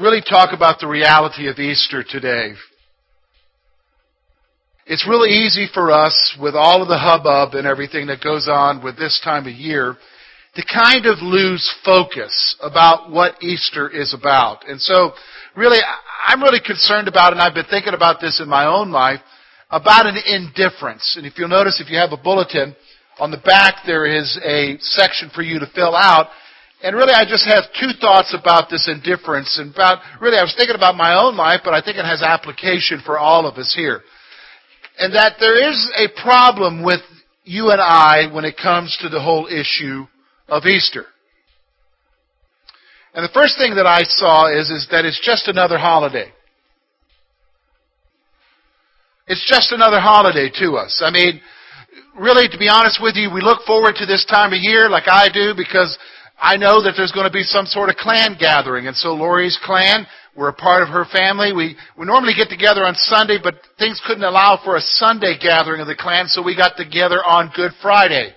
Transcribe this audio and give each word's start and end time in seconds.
really 0.00 0.22
talk 0.22 0.50
about 0.52 0.78
the 0.80 0.86
reality 0.86 1.48
of 1.48 1.58
Easter 1.58 2.04
today. 2.08 2.52
It's 4.86 5.06
really 5.08 5.30
easy 5.30 5.66
for 5.72 5.90
us, 5.90 6.36
with 6.40 6.54
all 6.54 6.82
of 6.82 6.88
the 6.88 6.98
hubbub 6.98 7.54
and 7.54 7.66
everything 7.66 8.06
that 8.06 8.22
goes 8.22 8.48
on 8.48 8.82
with 8.82 8.96
this 8.96 9.20
time 9.22 9.46
of 9.46 9.52
year, 9.52 9.96
to 10.54 10.64
kind 10.64 11.06
of 11.06 11.18
lose 11.20 11.68
focus 11.84 12.56
about 12.62 13.10
what 13.10 13.42
Easter 13.42 13.90
is 13.90 14.14
about. 14.14 14.66
And 14.66 14.80
so, 14.80 15.12
really, 15.56 15.78
I'm 16.26 16.42
really 16.42 16.60
concerned 16.64 17.08
about, 17.08 17.32
and 17.32 17.42
I've 17.42 17.54
been 17.54 17.66
thinking 17.68 17.94
about 17.94 18.20
this 18.20 18.40
in 18.40 18.48
my 18.48 18.66
own 18.66 18.90
life, 18.90 19.20
about 19.70 20.06
an 20.06 20.16
indifference. 20.26 21.16
And 21.16 21.26
if 21.26 21.38
you'll 21.38 21.48
notice, 21.48 21.82
if 21.84 21.90
you 21.90 21.98
have 21.98 22.12
a 22.12 22.22
bulletin, 22.22 22.74
on 23.18 23.30
the 23.30 23.42
back 23.44 23.82
there 23.84 24.06
is 24.06 24.38
a 24.44 24.78
section 24.80 25.30
for 25.34 25.42
you 25.42 25.58
to 25.58 25.66
fill 25.74 25.94
out 25.94 26.28
and 26.80 26.94
really, 26.94 27.12
I 27.12 27.24
just 27.24 27.44
have 27.48 27.64
two 27.80 27.90
thoughts 28.00 28.36
about 28.38 28.70
this 28.70 28.88
indifference. 28.88 29.58
And 29.58 29.74
about, 29.74 29.98
really, 30.20 30.38
I 30.38 30.42
was 30.42 30.54
thinking 30.56 30.76
about 30.76 30.94
my 30.94 31.18
own 31.18 31.36
life, 31.36 31.60
but 31.64 31.74
I 31.74 31.82
think 31.82 31.96
it 31.96 32.04
has 32.04 32.22
application 32.22 33.02
for 33.04 33.18
all 33.18 33.46
of 33.46 33.58
us 33.58 33.74
here. 33.76 34.02
And 34.98 35.12
that 35.14 35.34
there 35.40 35.58
is 35.58 35.90
a 35.98 36.22
problem 36.22 36.84
with 36.84 37.00
you 37.42 37.70
and 37.70 37.80
I 37.80 38.32
when 38.32 38.44
it 38.44 38.56
comes 38.56 38.96
to 39.00 39.08
the 39.08 39.20
whole 39.20 39.48
issue 39.48 40.06
of 40.46 40.66
Easter. 40.66 41.06
And 43.14 43.24
the 43.24 43.34
first 43.34 43.58
thing 43.58 43.74
that 43.74 43.86
I 43.86 44.02
saw 44.04 44.46
is, 44.46 44.70
is 44.70 44.86
that 44.92 45.04
it's 45.04 45.20
just 45.24 45.48
another 45.48 45.78
holiday. 45.78 46.30
It's 49.26 49.44
just 49.48 49.72
another 49.72 49.98
holiday 49.98 50.48
to 50.60 50.76
us. 50.76 51.02
I 51.04 51.10
mean, 51.10 51.40
really, 52.18 52.48
to 52.48 52.58
be 52.58 52.68
honest 52.68 53.00
with 53.02 53.16
you, 53.16 53.30
we 53.32 53.40
look 53.40 53.64
forward 53.66 53.96
to 53.96 54.06
this 54.06 54.24
time 54.24 54.52
of 54.52 54.60
year 54.60 54.88
like 54.88 55.08
I 55.08 55.28
do 55.28 55.54
because 55.56 55.98
I 56.40 56.56
know 56.56 56.82
that 56.82 56.94
there's 56.96 57.12
going 57.12 57.26
to 57.26 57.32
be 57.32 57.42
some 57.42 57.66
sort 57.66 57.88
of 57.88 57.96
clan 57.96 58.36
gathering. 58.38 58.86
And 58.86 58.96
so 58.96 59.14
Lori's 59.14 59.58
clan, 59.62 60.06
we're 60.36 60.50
a 60.50 60.54
part 60.54 60.82
of 60.82 60.88
her 60.88 61.04
family. 61.04 61.52
We, 61.52 61.76
we 61.98 62.06
normally 62.06 62.34
get 62.36 62.48
together 62.48 62.86
on 62.86 62.94
Sunday, 62.94 63.38
but 63.42 63.56
things 63.78 64.00
couldn't 64.06 64.22
allow 64.22 64.60
for 64.64 64.76
a 64.76 64.80
Sunday 64.80 65.36
gathering 65.40 65.80
of 65.80 65.88
the 65.88 65.96
clan, 65.96 66.28
so 66.28 66.42
we 66.42 66.56
got 66.56 66.76
together 66.76 67.18
on 67.24 67.50
Good 67.54 67.72
Friday. 67.82 68.32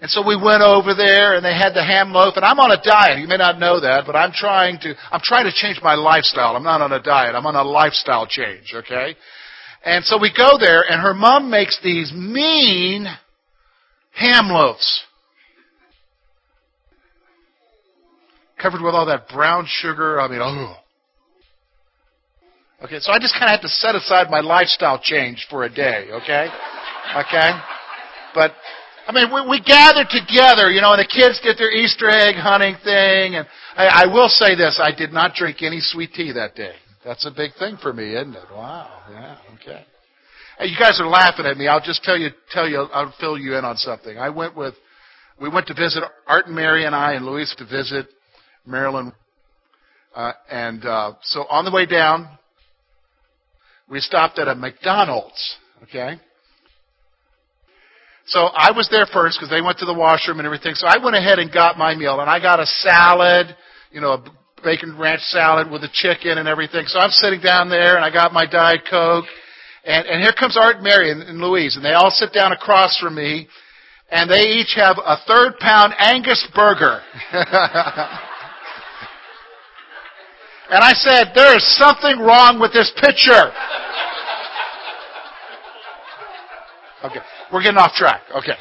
And 0.00 0.10
so 0.10 0.26
we 0.26 0.34
went 0.34 0.62
over 0.62 0.94
there 0.94 1.36
and 1.36 1.44
they 1.44 1.54
had 1.54 1.74
the 1.74 1.84
ham 1.84 2.10
loaf 2.12 2.34
and 2.34 2.44
I'm 2.44 2.58
on 2.58 2.72
a 2.72 2.82
diet. 2.82 3.20
You 3.20 3.28
may 3.28 3.36
not 3.36 3.60
know 3.60 3.78
that, 3.78 4.02
but 4.04 4.16
I'm 4.16 4.32
trying 4.32 4.80
to, 4.80 4.94
I'm 5.12 5.20
trying 5.22 5.44
to 5.44 5.52
change 5.54 5.78
my 5.80 5.94
lifestyle. 5.94 6.56
I'm 6.56 6.64
not 6.64 6.80
on 6.80 6.90
a 6.90 7.00
diet. 7.00 7.36
I'm 7.36 7.46
on 7.46 7.54
a 7.54 7.62
lifestyle 7.62 8.26
change, 8.26 8.74
okay? 8.74 9.14
And 9.84 10.04
so 10.04 10.18
we 10.18 10.32
go 10.36 10.58
there 10.58 10.82
and 10.82 11.00
her 11.00 11.14
mom 11.14 11.50
makes 11.50 11.78
these 11.84 12.12
mean 12.12 13.06
ham 14.10 14.48
loaves. 14.48 15.04
Covered 18.62 18.80
with 18.80 18.94
all 18.94 19.06
that 19.06 19.28
brown 19.28 19.66
sugar. 19.66 20.20
I 20.20 20.28
mean, 20.28 20.40
oh. 20.40 20.76
Okay, 22.84 22.98
so 23.00 23.12
I 23.12 23.18
just 23.18 23.34
kind 23.34 23.44
of 23.44 23.50
had 23.50 23.62
to 23.62 23.68
set 23.68 23.94
aside 23.94 24.30
my 24.30 24.40
lifestyle 24.40 25.00
change 25.02 25.46
for 25.50 25.64
a 25.64 25.68
day, 25.68 26.08
okay? 26.10 26.48
Okay? 27.14 27.50
But, 28.34 28.52
I 29.06 29.12
mean, 29.12 29.32
we, 29.32 29.50
we 29.50 29.60
gathered 29.62 30.08
together, 30.10 30.70
you 30.70 30.80
know, 30.80 30.92
and 30.92 30.98
the 30.98 31.06
kids 31.06 31.40
did 31.42 31.58
their 31.58 31.70
Easter 31.70 32.08
egg 32.08 32.34
hunting 32.34 32.74
thing, 32.82 33.34
and 33.34 33.46
I, 33.76 34.04
I 34.04 34.06
will 34.06 34.28
say 34.28 34.56
this, 34.56 34.80
I 34.82 34.90
did 34.96 35.12
not 35.12 35.34
drink 35.34 35.62
any 35.62 35.78
sweet 35.80 36.12
tea 36.12 36.32
that 36.32 36.56
day. 36.56 36.74
That's 37.04 37.26
a 37.26 37.30
big 37.30 37.52
thing 37.58 37.78
for 37.80 37.92
me, 37.92 38.14
isn't 38.14 38.34
it? 38.34 38.44
Wow, 38.50 38.90
yeah, 39.10 39.38
okay. 39.54 39.84
Hey, 40.58 40.66
you 40.66 40.76
guys 40.78 41.00
are 41.00 41.08
laughing 41.08 41.46
at 41.46 41.56
me. 41.56 41.68
I'll 41.68 41.80
just 41.80 42.02
tell 42.02 42.18
you, 42.18 42.30
tell 42.50 42.68
you, 42.68 42.88
I'll 42.92 43.14
fill 43.20 43.38
you 43.38 43.56
in 43.56 43.64
on 43.64 43.76
something. 43.76 44.18
I 44.18 44.30
went 44.30 44.56
with, 44.56 44.74
we 45.40 45.48
went 45.48 45.68
to 45.68 45.74
visit, 45.74 46.02
Art 46.26 46.46
and 46.46 46.54
Mary 46.56 46.84
and 46.84 46.94
I 46.94 47.12
and 47.12 47.24
Louise 47.24 47.54
to 47.58 47.64
visit 47.64 48.08
Maryland. 48.66 49.12
Uh, 50.14 50.32
and 50.50 50.84
uh, 50.84 51.14
so 51.22 51.44
on 51.48 51.64
the 51.64 51.70
way 51.70 51.86
down, 51.86 52.28
we 53.88 54.00
stopped 54.00 54.38
at 54.38 54.48
a 54.48 54.54
McDonald's. 54.54 55.56
Okay. 55.84 56.16
So 58.26 58.40
I 58.40 58.70
was 58.70 58.88
there 58.90 59.06
first 59.12 59.38
because 59.38 59.50
they 59.50 59.60
went 59.60 59.78
to 59.78 59.84
the 59.84 59.94
washroom 59.94 60.38
and 60.38 60.46
everything. 60.46 60.74
So 60.74 60.86
I 60.86 61.02
went 61.02 61.16
ahead 61.16 61.38
and 61.38 61.52
got 61.52 61.76
my 61.76 61.94
meal, 61.94 62.20
and 62.20 62.30
I 62.30 62.38
got 62.40 62.60
a 62.60 62.66
salad, 62.66 63.54
you 63.90 64.00
know, 64.00 64.12
a 64.12 64.24
bacon 64.62 64.96
ranch 64.96 65.20
salad 65.22 65.70
with 65.70 65.82
a 65.82 65.90
chicken 65.92 66.38
and 66.38 66.46
everything. 66.46 66.86
So 66.86 66.98
I'm 66.98 67.10
sitting 67.10 67.40
down 67.40 67.68
there, 67.68 67.96
and 67.96 68.04
I 68.04 68.12
got 68.12 68.32
my 68.32 68.46
diet 68.46 68.82
coke, 68.88 69.24
and 69.84 70.06
and 70.06 70.22
here 70.22 70.32
comes 70.38 70.56
Art, 70.56 70.76
and 70.76 70.84
Mary, 70.84 71.10
and, 71.10 71.22
and 71.22 71.38
Louise, 71.38 71.76
and 71.76 71.84
they 71.84 71.92
all 71.92 72.10
sit 72.10 72.32
down 72.32 72.52
across 72.52 72.96
from 72.98 73.16
me, 73.16 73.48
and 74.10 74.30
they 74.30 74.40
each 74.40 74.74
have 74.76 74.98
a 75.04 75.16
third 75.26 75.58
pound 75.58 75.94
Angus 75.98 76.46
burger. 76.54 77.02
And 80.72 80.82
I 80.82 80.94
said, 80.94 81.32
there 81.34 81.54
is 81.54 81.76
something 81.76 82.18
wrong 82.18 82.58
with 82.58 82.72
this 82.72 82.90
picture. 82.96 83.52
Okay, 87.04 87.20
we're 87.52 87.62
getting 87.62 87.76
off 87.76 87.92
track. 87.92 88.22
Okay. 88.34 88.54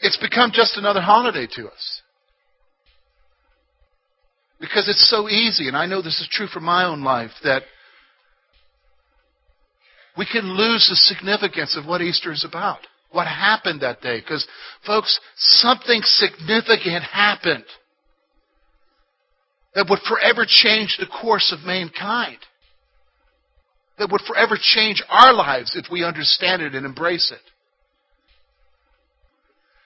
It's 0.00 0.16
become 0.16 0.50
just 0.54 0.78
another 0.78 1.02
holiday 1.02 1.46
to 1.56 1.66
us. 1.68 2.00
Because 4.60 4.88
it's 4.88 5.10
so 5.10 5.28
easy, 5.28 5.68
and 5.68 5.76
I 5.76 5.84
know 5.84 6.00
this 6.00 6.22
is 6.22 6.28
true 6.32 6.46
for 6.46 6.60
my 6.60 6.86
own 6.86 7.04
life, 7.04 7.32
that 7.44 7.64
we 10.16 10.24
can 10.24 10.56
lose 10.56 10.88
the 10.88 10.96
significance 10.96 11.76
of 11.76 11.84
what 11.84 12.00
Easter 12.00 12.32
is 12.32 12.46
about 12.48 12.78
what 13.12 13.26
happened 13.26 13.82
that 13.82 14.00
day. 14.00 14.20
Because, 14.20 14.46
folks, 14.86 15.20
something 15.36 16.00
significant 16.02 17.04
happened 17.04 17.64
that 19.74 19.86
would 19.88 20.00
forever 20.08 20.44
change 20.46 20.96
the 20.98 21.06
course 21.06 21.54
of 21.56 21.66
mankind. 21.66 22.38
That 23.98 24.10
would 24.10 24.22
forever 24.22 24.56
change 24.60 25.02
our 25.08 25.34
lives 25.34 25.76
if 25.76 25.86
we 25.90 26.04
understand 26.04 26.62
it 26.62 26.74
and 26.74 26.86
embrace 26.86 27.30
it. 27.30 27.40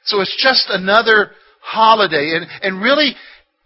So 0.05 0.21
it's 0.21 0.37
just 0.41 0.67
another 0.69 1.33
holiday. 1.61 2.37
And, 2.37 2.47
and 2.63 2.83
really, 2.83 3.15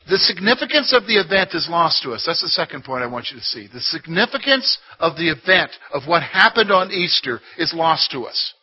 the 0.08 0.16
significance 0.16 0.94
of 0.94 1.06
the 1.06 1.20
event 1.20 1.50
is 1.52 1.68
lost 1.70 2.02
to 2.04 2.12
us. 2.12 2.24
That's 2.26 2.40
the 2.40 2.48
second 2.48 2.84
point 2.84 3.02
I 3.02 3.06
want 3.06 3.26
you 3.30 3.38
to 3.38 3.44
see. 3.44 3.68
The 3.72 3.80
significance 3.80 4.78
of 4.98 5.16
the 5.16 5.30
event, 5.30 5.70
of 5.92 6.04
what 6.06 6.22
happened 6.22 6.70
on 6.70 6.90
Easter, 6.90 7.40
is 7.58 7.74
lost 7.74 8.10
to 8.12 8.24
us. 8.24 8.54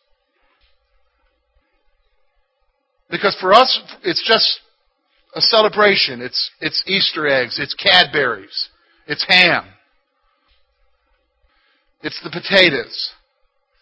Because 3.10 3.36
for 3.40 3.52
us, 3.52 3.80
it's 4.02 4.22
just 4.26 4.60
a 5.34 5.40
celebration. 5.40 6.20
It's, 6.20 6.50
it's 6.60 6.82
Easter 6.86 7.26
eggs. 7.26 7.58
It's 7.60 7.74
Cadbury's. 7.74 8.68
It's 9.06 9.24
ham. 9.28 9.64
It's 12.02 12.20
the 12.22 12.30
potatoes. 12.30 13.12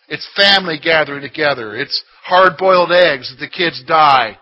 It's 0.09 0.29
family 0.37 0.79
gathering 0.83 1.23
together. 1.23 1.75
It's 1.75 2.05
hard 2.23 2.57
boiled 2.59 2.93
eggs 2.93 3.31
that 3.31 3.43
the 3.43 3.49
kids 3.49 3.83
dye. 3.87 4.39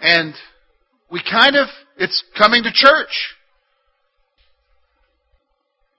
And 0.00 0.34
we 1.10 1.22
kind 1.22 1.56
of, 1.56 1.68
it's 1.96 2.24
coming 2.36 2.62
to 2.64 2.70
church. 2.72 3.34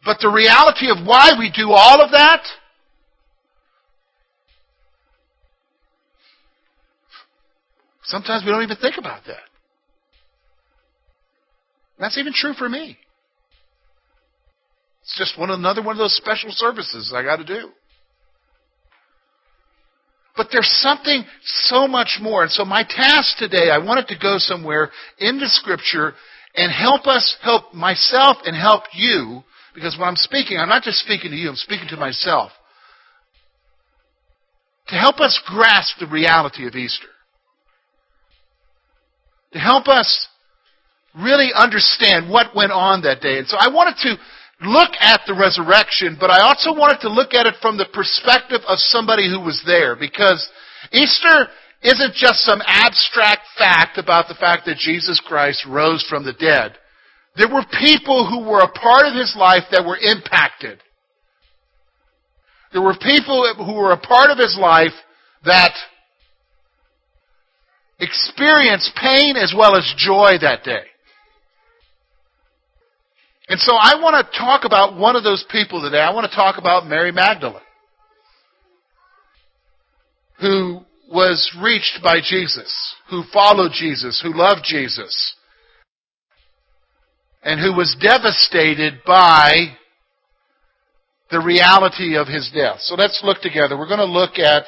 But 0.04 0.18
the 0.22 0.30
reality 0.30 0.90
of 0.90 1.06
why 1.06 1.32
we 1.38 1.52
do 1.56 1.72
all 1.72 2.02
of 2.02 2.12
that 2.12 2.44
Sometimes 8.10 8.44
we 8.44 8.52
don't 8.52 8.64
even 8.64 8.78
think 8.78 8.98
about 8.98 9.22
that. 9.28 9.38
That's 12.00 12.18
even 12.18 12.34
true 12.34 12.54
for 12.54 12.68
me. 12.68 12.98
It's 15.04 15.16
just 15.16 15.40
one 15.40 15.52
another 15.52 15.84
one 15.84 15.94
of 15.94 16.00
those 16.00 16.16
special 16.16 16.50
services 16.52 17.14
I 17.16 17.22
got 17.22 17.36
to 17.38 17.46
do. 17.46 17.70
But 20.36 20.48
there's 20.52 20.70
something 20.82 21.24
so 21.44 21.88
much 21.88 22.18
more. 22.20 22.42
And 22.42 22.52
so 22.52 22.66
my 22.66 22.84
task 22.84 23.38
today, 23.38 23.70
I 23.70 23.78
wanted 23.78 24.08
to 24.08 24.18
go 24.20 24.38
somewhere 24.38 24.90
into 25.20 25.48
Scripture 25.48 26.14
and 26.56 26.72
help 26.72 27.06
us, 27.06 27.38
help 27.44 27.76
myself 27.76 28.38
and 28.46 28.56
help 28.56 28.84
you, 28.94 29.44
because 29.76 29.98
when 30.00 30.08
I'm 30.08 30.16
speaking, 30.16 30.58
I'm 30.58 30.70
not 30.70 30.82
just 30.82 31.00
speaking 31.00 31.30
to 31.30 31.38
you, 31.38 31.50
I'm 31.50 31.56
speaking 31.56 31.90
to 31.90 31.98
myself. 31.98 32.52
To 34.88 34.96
help 34.96 35.20
us 35.20 35.40
grasp 35.46 36.00
the 36.00 36.08
reality 36.08 36.66
of 36.66 36.74
Easter. 36.74 37.10
To 39.54 39.60
help 39.60 39.88
us 39.88 40.28
really 41.16 41.50
understand 41.56 42.30
what 42.30 42.56
went 42.56 42.72
on 42.72 43.02
that 43.02 43.22
day. 43.22 43.40
And 43.40 43.48
so 43.48 43.58
I 43.60 43.70
wanted 43.70 43.98
to 44.04 44.18
look 44.68 44.92
at 45.00 45.22
the 45.26 45.34
resurrection, 45.34 46.18
but 46.20 46.30
I 46.30 46.42
also 46.42 46.74
wanted 46.74 47.02
to 47.02 47.10
look 47.10 47.34
at 47.34 47.48
it 47.48 47.56
from 47.62 47.78
the 47.78 47.88
perspective 47.94 48.62
of 48.68 48.78
somebody 48.80 49.30
who 49.30 49.40
was 49.40 49.62
there 49.66 49.96
because 49.96 50.48
Easter 50.92 51.48
isn't 51.82 52.14
just 52.14 52.44
some 52.44 52.62
abstract 52.66 53.42
fact 53.58 53.98
about 53.98 54.28
the 54.28 54.36
fact 54.36 54.66
that 54.66 54.78
Jesus 54.78 55.22
Christ 55.26 55.66
rose 55.66 56.06
from 56.10 56.26
the 56.26 56.34
dead. 56.34 56.78
There 57.38 57.48
were 57.48 57.64
people 57.80 58.28
who 58.28 58.50
were 58.50 58.60
a 58.60 58.72
part 58.72 59.06
of 59.06 59.16
his 59.16 59.34
life 59.38 59.64
that 59.72 59.86
were 59.86 59.98
impacted. 59.98 60.82
There 62.74 62.82
were 62.82 62.98
people 63.02 63.54
who 63.58 63.74
were 63.76 63.92
a 63.92 64.00
part 64.00 64.30
of 64.30 64.38
his 64.38 64.58
life 64.60 64.94
that 65.46 65.74
experienced 68.00 68.92
pain 68.96 69.36
as 69.36 69.54
well 69.56 69.76
as 69.76 69.94
joy 69.98 70.38
that 70.42 70.64
day. 70.64 70.84
And 73.50 73.60
so 73.60 73.76
I 73.76 73.96
want 73.96 74.26
to 74.26 74.40
talk 74.40 74.64
about 74.64 74.96
one 74.98 75.16
of 75.16 75.24
those 75.24 75.44
people 75.52 75.82
today. 75.82 76.00
I 76.00 76.14
want 76.14 76.30
to 76.30 76.36
talk 76.36 76.58
about 76.60 76.86
Mary 76.86 77.12
Magdalene, 77.12 77.62
who 80.40 80.82
was 81.12 81.52
reached 81.60 82.00
by 82.04 82.20
Jesus, 82.24 82.96
who 83.10 83.24
followed 83.34 83.72
Jesus, 83.74 84.22
who 84.24 84.38
loved 84.38 84.62
Jesus, 84.64 85.36
and 87.42 87.60
who 87.60 87.76
was 87.76 87.98
devastated 88.00 89.02
by 89.06 89.76
the 91.32 91.40
reality 91.40 92.16
of 92.18 92.28
his 92.28 92.52
death. 92.54 92.78
So 92.82 92.94
let's 92.96 93.22
look 93.24 93.42
together. 93.42 93.78
We're 93.78 93.88
going 93.88 94.00
to 94.00 94.06
look 94.06 94.38
at 94.38 94.66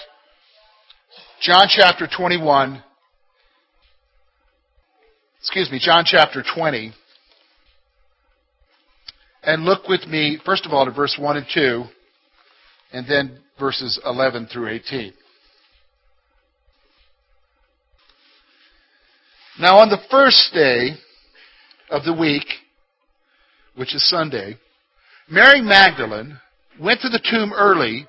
John 1.41 1.67
chapter 1.69 2.07
21. 2.07 2.83
Excuse 5.41 5.71
me, 5.71 5.79
John 5.81 6.03
chapter 6.05 6.43
20. 6.55 6.93
And 9.41 9.65
look 9.65 9.87
with 9.87 10.05
me, 10.05 10.39
first 10.45 10.67
of 10.67 10.71
all, 10.71 10.85
to 10.85 10.91
verse 10.91 11.17
1 11.19 11.37
and 11.37 11.45
2, 11.51 11.83
and 12.93 13.07
then 13.07 13.39
verses 13.59 13.99
11 14.05 14.49
through 14.53 14.69
18. 14.69 15.11
Now, 19.59 19.79
on 19.79 19.89
the 19.89 19.97
first 20.11 20.53
day 20.53 20.91
of 21.89 22.03
the 22.03 22.13
week, 22.13 22.45
which 23.75 23.95
is 23.95 24.07
Sunday, 24.07 24.57
Mary 25.27 25.61
Magdalene 25.61 26.39
went 26.79 27.01
to 27.01 27.09
the 27.09 27.21
tomb 27.31 27.51
early, 27.51 28.05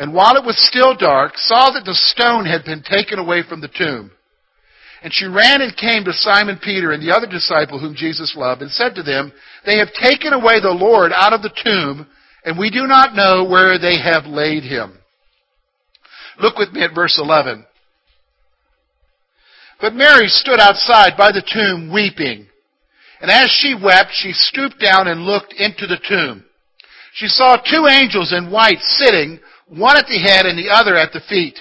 and 0.00 0.12
while 0.12 0.34
it 0.34 0.44
was 0.44 0.58
still 0.58 0.96
dark, 0.96 1.34
saw 1.36 1.70
that 1.70 1.84
the 1.84 1.94
stone 1.94 2.46
had 2.46 2.64
been 2.64 2.82
taken 2.82 3.20
away 3.20 3.44
from 3.48 3.60
the 3.60 3.68
tomb. 3.68 4.10
And 5.02 5.12
she 5.12 5.26
ran 5.26 5.62
and 5.62 5.76
came 5.76 6.04
to 6.04 6.12
Simon 6.12 6.58
Peter 6.62 6.92
and 6.92 7.02
the 7.02 7.14
other 7.14 7.26
disciple 7.26 7.78
whom 7.78 7.94
Jesus 7.94 8.34
loved, 8.36 8.62
and 8.62 8.70
said 8.70 8.94
to 8.96 9.02
them, 9.02 9.32
They 9.64 9.78
have 9.78 9.92
taken 9.92 10.32
away 10.32 10.60
the 10.60 10.70
Lord 10.70 11.12
out 11.14 11.32
of 11.32 11.42
the 11.42 11.54
tomb, 11.62 12.06
and 12.44 12.58
we 12.58 12.70
do 12.70 12.86
not 12.86 13.14
know 13.14 13.44
where 13.44 13.78
they 13.78 13.98
have 13.98 14.26
laid 14.26 14.64
him. 14.64 14.98
Look 16.40 16.56
with 16.56 16.72
me 16.72 16.82
at 16.82 16.94
verse 16.94 17.18
11. 17.22 17.64
But 19.80 19.94
Mary 19.94 20.28
stood 20.28 20.58
outside 20.58 21.16
by 21.16 21.30
the 21.30 21.42
tomb 21.42 21.92
weeping. 21.92 22.46
And 23.20 23.30
as 23.30 23.50
she 23.50 23.74
wept, 23.74 24.10
she 24.12 24.32
stooped 24.32 24.80
down 24.80 25.08
and 25.08 25.22
looked 25.22 25.52
into 25.52 25.86
the 25.86 25.98
tomb. 26.08 26.44
She 27.14 27.26
saw 27.26 27.56
two 27.56 27.86
angels 27.88 28.32
in 28.32 28.50
white 28.50 28.80
sitting, 28.80 29.40
one 29.66 29.96
at 29.96 30.06
the 30.06 30.18
head 30.18 30.46
and 30.46 30.58
the 30.58 30.70
other 30.70 30.96
at 30.96 31.12
the 31.12 31.20
feet, 31.28 31.58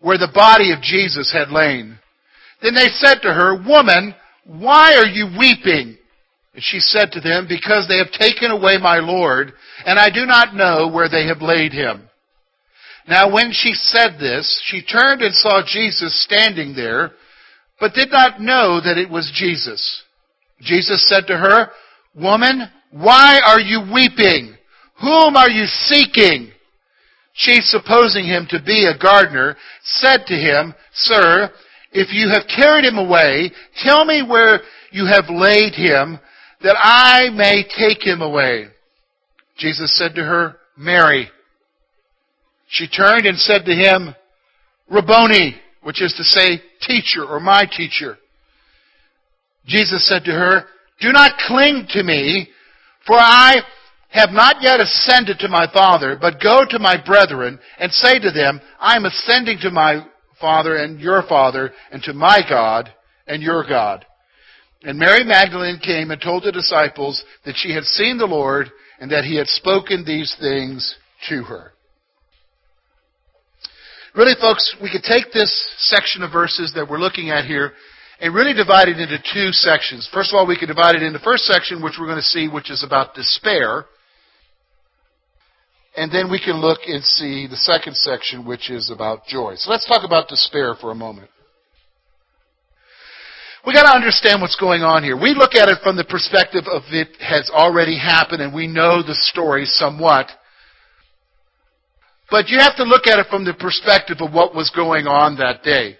where 0.00 0.18
the 0.18 0.32
body 0.34 0.72
of 0.72 0.82
Jesus 0.82 1.32
had 1.32 1.50
lain. 1.50 1.98
Then 2.62 2.74
they 2.74 2.88
said 2.88 3.20
to 3.22 3.32
her, 3.32 3.54
Woman, 3.56 4.14
why 4.44 4.96
are 4.96 5.06
you 5.06 5.26
weeping? 5.38 5.96
And 6.54 6.62
she 6.62 6.80
said 6.80 7.10
to 7.12 7.20
them, 7.20 7.46
Because 7.48 7.88
they 7.88 7.98
have 7.98 8.12
taken 8.12 8.50
away 8.50 8.78
my 8.78 8.98
Lord, 8.98 9.52
and 9.84 9.98
I 9.98 10.10
do 10.10 10.26
not 10.26 10.54
know 10.54 10.88
where 10.88 11.08
they 11.08 11.26
have 11.26 11.42
laid 11.42 11.72
him. 11.72 12.08
Now 13.06 13.30
when 13.30 13.52
she 13.52 13.74
said 13.74 14.18
this, 14.18 14.62
she 14.64 14.82
turned 14.82 15.20
and 15.20 15.34
saw 15.34 15.62
Jesus 15.66 16.22
standing 16.24 16.74
there, 16.74 17.12
but 17.80 17.94
did 17.94 18.10
not 18.10 18.40
know 18.40 18.80
that 18.80 18.96
it 18.96 19.10
was 19.10 19.32
Jesus. 19.34 20.02
Jesus 20.60 21.06
said 21.08 21.26
to 21.26 21.36
her, 21.36 21.70
Woman, 22.14 22.62
why 22.90 23.40
are 23.44 23.60
you 23.60 23.80
weeping? 23.92 24.56
Whom 25.00 25.36
are 25.36 25.50
you 25.50 25.66
seeking? 25.66 26.52
She, 27.34 27.60
supposing 27.60 28.24
him 28.24 28.46
to 28.50 28.62
be 28.62 28.86
a 28.86 28.96
gardener, 28.96 29.56
said 29.82 30.24
to 30.26 30.34
him, 30.34 30.72
Sir, 30.92 31.50
if 31.94 32.12
you 32.12 32.28
have 32.28 32.42
carried 32.48 32.84
him 32.84 32.98
away, 32.98 33.52
tell 33.82 34.04
me 34.04 34.22
where 34.22 34.60
you 34.90 35.06
have 35.06 35.30
laid 35.30 35.74
him, 35.74 36.18
that 36.62 36.76
I 36.76 37.30
may 37.30 37.62
take 37.62 38.04
him 38.04 38.20
away. 38.20 38.66
Jesus 39.56 39.96
said 39.96 40.14
to 40.16 40.22
her, 40.22 40.56
Mary. 40.76 41.30
She 42.68 42.88
turned 42.88 43.26
and 43.26 43.38
said 43.38 43.64
to 43.66 43.72
him, 43.72 44.14
Rabboni, 44.90 45.54
which 45.82 46.02
is 46.02 46.12
to 46.14 46.24
say, 46.24 46.60
teacher 46.80 47.24
or 47.24 47.38
my 47.38 47.64
teacher. 47.64 48.18
Jesus 49.66 50.06
said 50.08 50.24
to 50.24 50.32
her, 50.32 50.64
Do 51.00 51.12
not 51.12 51.38
cling 51.46 51.86
to 51.90 52.02
me, 52.02 52.48
for 53.06 53.16
I 53.16 53.62
have 54.08 54.30
not 54.30 54.56
yet 54.60 54.80
ascended 54.80 55.38
to 55.40 55.48
my 55.48 55.66
Father, 55.72 56.18
but 56.20 56.42
go 56.42 56.64
to 56.68 56.78
my 56.78 56.96
brethren 57.04 57.58
and 57.78 57.92
say 57.92 58.18
to 58.18 58.30
them, 58.32 58.60
I 58.80 58.96
am 58.96 59.04
ascending 59.04 59.58
to 59.62 59.70
my 59.70 60.04
Father 60.40 60.76
and 60.76 61.00
your 61.00 61.22
Father, 61.28 61.72
and 61.90 62.02
to 62.02 62.12
my 62.12 62.40
God 62.48 62.92
and 63.26 63.42
your 63.42 63.64
God. 63.66 64.04
And 64.82 64.98
Mary 64.98 65.24
Magdalene 65.24 65.78
came 65.78 66.10
and 66.10 66.20
told 66.20 66.44
the 66.44 66.52
disciples 66.52 67.24
that 67.44 67.54
she 67.56 67.72
had 67.72 67.84
seen 67.84 68.18
the 68.18 68.26
Lord 68.26 68.70
and 69.00 69.10
that 69.10 69.24
he 69.24 69.36
had 69.36 69.46
spoken 69.48 70.04
these 70.04 70.36
things 70.38 70.96
to 71.28 71.42
her. 71.44 71.72
Really, 74.14 74.34
folks, 74.40 74.76
we 74.80 74.90
could 74.90 75.02
take 75.02 75.32
this 75.32 75.50
section 75.78 76.22
of 76.22 76.30
verses 76.30 76.72
that 76.74 76.88
we're 76.88 76.98
looking 76.98 77.30
at 77.30 77.46
here 77.46 77.72
and 78.20 78.32
really 78.32 78.54
divide 78.54 78.88
it 78.88 79.00
into 79.00 79.18
two 79.32 79.50
sections. 79.50 80.08
First 80.12 80.30
of 80.32 80.36
all, 80.36 80.46
we 80.46 80.56
could 80.56 80.68
divide 80.68 80.94
it 80.94 81.02
into 81.02 81.18
the 81.18 81.24
first 81.24 81.44
section, 81.44 81.82
which 81.82 81.94
we're 81.98 82.06
going 82.06 82.18
to 82.18 82.22
see, 82.22 82.46
which 82.46 82.70
is 82.70 82.84
about 82.84 83.14
despair. 83.14 83.86
And 85.96 86.10
then 86.10 86.30
we 86.30 86.40
can 86.40 86.60
look 86.60 86.80
and 86.86 87.04
see 87.04 87.46
the 87.46 87.56
second 87.56 87.96
section, 87.96 88.44
which 88.44 88.70
is 88.70 88.90
about 88.90 89.26
joy. 89.26 89.54
So 89.56 89.70
let's 89.70 89.86
talk 89.86 90.04
about 90.04 90.28
despair 90.28 90.74
for 90.80 90.90
a 90.90 90.94
moment. 90.94 91.30
We 93.66 93.72
got 93.72 93.84
to 93.84 93.96
understand 93.96 94.42
what's 94.42 94.56
going 94.56 94.82
on 94.82 95.02
here. 95.02 95.16
We 95.16 95.34
look 95.34 95.54
at 95.54 95.68
it 95.68 95.78
from 95.82 95.96
the 95.96 96.04
perspective 96.04 96.64
of 96.70 96.82
it 96.90 97.08
has 97.20 97.48
already 97.48 97.98
happened 97.98 98.42
and 98.42 98.52
we 98.52 98.66
know 98.66 99.02
the 99.02 99.14
story 99.14 99.64
somewhat. 99.64 100.26
But 102.30 102.48
you 102.48 102.58
have 102.58 102.76
to 102.76 102.84
look 102.84 103.06
at 103.06 103.18
it 103.18 103.26
from 103.30 103.44
the 103.44 103.54
perspective 103.54 104.18
of 104.20 104.32
what 104.32 104.54
was 104.54 104.70
going 104.74 105.06
on 105.06 105.36
that 105.36 105.62
day. 105.62 105.96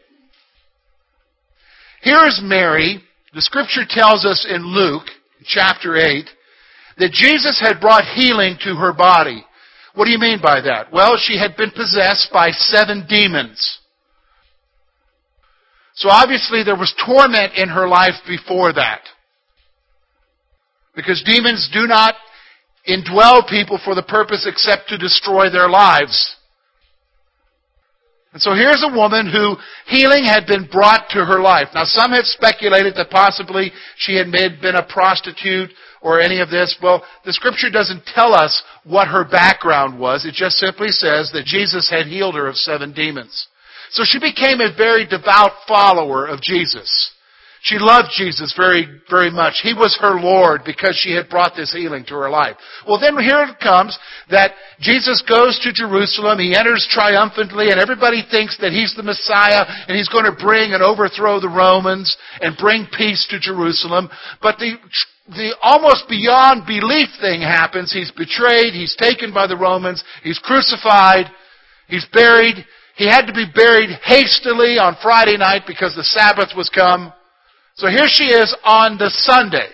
Here 2.03 2.27
is 2.27 2.41
Mary. 2.43 3.03
The 3.33 3.41
scripture 3.41 3.85
tells 3.89 4.27
us 4.27 4.47
in 4.49 4.63
Luke 4.63 5.07
chapter 5.47 5.97
8 5.97 6.29
that 6.99 7.13
Jesus 7.13 7.59
had 7.61 7.81
brought 7.81 8.05
healing 8.05 8.59
to 8.65 8.75
her 8.75 8.93
body. 8.93 9.45
What 9.95 10.07
do 10.07 10.11
you 10.11 10.19
mean 10.19 10.41
by 10.43 10.61
that? 10.61 10.93
Well, 10.93 11.17
she 11.17 11.39
had 11.39 11.57
been 11.57 11.71
possessed 11.71 12.31
by 12.33 12.51
seven 12.51 13.07
demons. 13.09 13.79
So 15.95 16.09
obviously 16.09 16.65
there 16.65 16.77
was 16.77 16.93
torment 17.07 17.55
in 17.57 17.69
her 17.69 17.87
life 17.87 18.15
before 18.27 18.73
that. 18.73 19.03
Because 20.97 21.23
demons 21.25 21.71
do 21.73 21.87
not 21.87 22.15
indwell 22.89 23.49
people 23.49 23.79
for 23.85 23.95
the 23.95 24.03
purpose 24.03 24.47
except 24.49 24.89
to 24.89 24.99
destroy 24.99 25.51
their 25.51 25.69
lives. 25.69 26.37
And 28.35 28.43
so 28.43 28.53
here's 28.53 28.83
a 28.83 28.95
woman 28.95 29.31
who 29.31 29.57
healing 29.87 30.25
had 30.25 30.45
been 30.47 30.67
brought 30.67 31.09
to 31.11 31.25
her 31.25 31.41
life. 31.41 31.69
Now 31.73 31.85
some 31.85 32.11
have 32.11 32.27
speculated 32.27 32.95
that 32.97 33.09
possibly 33.09 33.71
she 33.97 34.17
had 34.17 34.31
been 34.33 34.75
a 34.75 34.83
prostitute 34.83 35.71
or 36.03 36.21
any 36.21 36.41
of 36.41 36.51
this. 36.51 36.77
Well, 36.83 37.05
the 37.25 37.33
scripture 37.33 37.71
doesn't 37.71 38.05
tell 38.07 38.35
us 38.35 38.63
what 38.83 39.07
her 39.07 39.25
background 39.25 40.01
was. 40.01 40.27
It 40.27 40.35
just 40.35 40.57
simply 40.57 40.89
says 40.89 41.31
that 41.33 41.47
Jesus 41.47 41.89
had 41.89 42.07
healed 42.07 42.35
her 42.35 42.49
of 42.49 42.57
seven 42.57 42.93
demons. 42.93 43.47
So 43.91 44.03
she 44.05 44.19
became 44.19 44.61
a 44.61 44.75
very 44.77 45.07
devout 45.07 45.53
follower 45.69 46.27
of 46.27 46.43
Jesus. 46.43 47.14
She 47.65 47.79
loved 47.81 48.13
Jesus 48.13 48.53
very, 48.55 48.85
very 49.09 49.31
much. 49.31 49.61
He 49.63 49.73
was 49.73 49.97
her 49.97 50.21
Lord 50.21 50.69
because 50.69 51.01
she 51.01 51.17
had 51.17 51.31
brought 51.31 51.57
this 51.57 51.73
healing 51.73 52.05
to 52.09 52.15
her 52.15 52.29
life. 52.29 52.57
Well, 52.87 53.01
then 53.01 53.17
here 53.17 53.41
it 53.49 53.59
comes 53.59 53.99
that 54.29 54.53
Jesus 54.81 55.25
goes 55.27 55.59
to 55.65 55.73
Jerusalem. 55.73 56.39
He 56.39 56.55
enters 56.55 56.87
triumphantly 56.93 57.71
and 57.71 57.81
everybody 57.81 58.21
thinks 58.31 58.59
that 58.61 58.77
he's 58.77 58.93
the 58.95 59.03
Messiah 59.03 59.65
and 59.89 59.97
he's 59.97 60.13
going 60.13 60.29
to 60.29 60.37
bring 60.37 60.77
and 60.77 60.83
overthrow 60.83 61.41
the 61.41 61.49
Romans 61.49 62.15
and 62.43 62.55
bring 62.61 62.87
peace 62.93 63.27
to 63.31 63.41
Jerusalem. 63.41 64.11
But 64.43 64.59
the, 64.59 64.77
the 65.29 65.57
almost 65.63 66.05
beyond 66.07 66.67
belief 66.67 67.09
thing 67.19 67.41
happens. 67.41 67.91
He's 67.91 68.13
betrayed. 68.13 68.75
He's 68.77 68.95
taken 69.01 69.33
by 69.33 69.47
the 69.47 69.57
Romans. 69.57 70.05
He's 70.23 70.39
crucified. 70.39 71.33
He's 71.89 72.05
buried. 72.13 72.61
He 72.97 73.09
had 73.09 73.25
to 73.25 73.33
be 73.33 73.49
buried 73.49 73.89
hastily 74.05 74.77
on 74.77 75.01
Friday 75.01 75.39
night 75.39 75.63
because 75.67 75.97
the 75.97 76.05
Sabbath 76.05 76.53
was 76.55 76.69
come. 76.69 77.11
So 77.75 77.89
here 77.89 78.07
she 78.07 78.25
is 78.25 78.57
on 78.65 78.99
the 78.99 79.11
Sunday. 79.11 79.69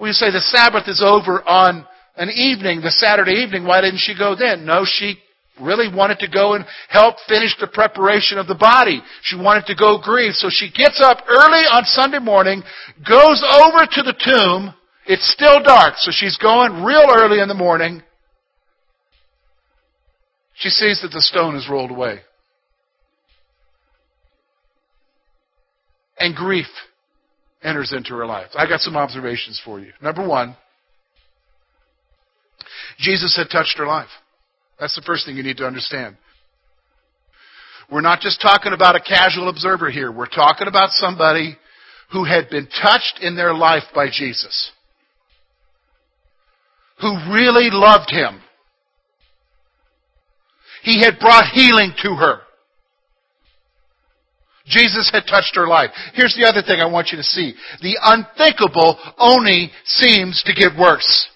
We 0.00 0.12
say 0.12 0.30
the 0.30 0.40
Sabbath 0.40 0.88
is 0.88 1.02
over 1.02 1.42
on 1.42 1.86
an 2.16 2.30
evening, 2.30 2.80
the 2.80 2.90
Saturday 2.90 3.42
evening. 3.42 3.64
Why 3.64 3.80
didn't 3.80 3.98
she 3.98 4.16
go 4.16 4.36
then? 4.36 4.64
No, 4.64 4.84
she 4.84 5.18
really 5.60 5.92
wanted 5.92 6.18
to 6.20 6.28
go 6.28 6.54
and 6.54 6.64
help 6.88 7.16
finish 7.28 7.56
the 7.58 7.66
preparation 7.66 8.38
of 8.38 8.46
the 8.46 8.54
body. 8.54 9.02
She 9.22 9.36
wanted 9.36 9.66
to 9.66 9.74
go 9.74 9.98
grieve. 10.02 10.34
So 10.34 10.48
she 10.50 10.70
gets 10.70 11.00
up 11.02 11.24
early 11.28 11.64
on 11.66 11.84
Sunday 11.84 12.18
morning, 12.18 12.62
goes 13.08 13.42
over 13.42 13.86
to 13.90 14.02
the 14.02 14.14
tomb. 14.22 14.74
It's 15.06 15.30
still 15.32 15.62
dark, 15.62 15.94
so 15.98 16.10
she's 16.12 16.36
going 16.36 16.82
real 16.84 17.06
early 17.08 17.40
in 17.40 17.48
the 17.48 17.54
morning. 17.54 18.02
She 20.54 20.68
sees 20.68 21.00
that 21.02 21.12
the 21.12 21.22
stone 21.22 21.54
is 21.54 21.68
rolled 21.70 21.90
away. 21.90 22.20
And 26.18 26.34
grief 26.34 26.66
enters 27.62 27.92
into 27.92 28.14
her 28.14 28.26
life. 28.26 28.48
I 28.54 28.66
got 28.66 28.80
some 28.80 28.96
observations 28.96 29.60
for 29.64 29.80
you. 29.80 29.92
Number 30.00 30.26
one, 30.26 30.56
Jesus 32.98 33.36
had 33.36 33.50
touched 33.50 33.76
her 33.78 33.86
life. 33.86 34.08
That's 34.78 34.94
the 34.94 35.02
first 35.02 35.26
thing 35.26 35.36
you 35.36 35.42
need 35.42 35.56
to 35.58 35.66
understand. 35.66 36.16
We're 37.90 38.00
not 38.00 38.20
just 38.20 38.40
talking 38.40 38.72
about 38.72 38.96
a 38.96 39.00
casual 39.00 39.48
observer 39.48 39.90
here. 39.90 40.10
We're 40.10 40.26
talking 40.26 40.68
about 40.68 40.90
somebody 40.90 41.56
who 42.12 42.24
had 42.24 42.50
been 42.50 42.68
touched 42.82 43.18
in 43.20 43.36
their 43.36 43.54
life 43.54 43.84
by 43.94 44.08
Jesus. 44.10 44.72
Who 47.00 47.08
really 47.32 47.68
loved 47.70 48.10
him. 48.10 48.40
He 50.82 51.02
had 51.02 51.18
brought 51.18 51.46
healing 51.52 51.92
to 52.02 52.14
her. 52.14 52.40
Jesus 54.66 55.10
had 55.12 55.24
touched 55.28 55.54
her 55.56 55.66
life. 55.66 55.90
Here's 56.14 56.34
the 56.34 56.46
other 56.46 56.62
thing 56.62 56.80
I 56.80 56.86
want 56.86 57.08
you 57.12 57.18
to 57.18 57.22
see. 57.22 57.54
The 57.82 57.96
unthinkable 58.02 58.98
only 59.18 59.70
seems 59.84 60.42
to 60.44 60.54
get 60.54 60.78
worse. 60.78 61.28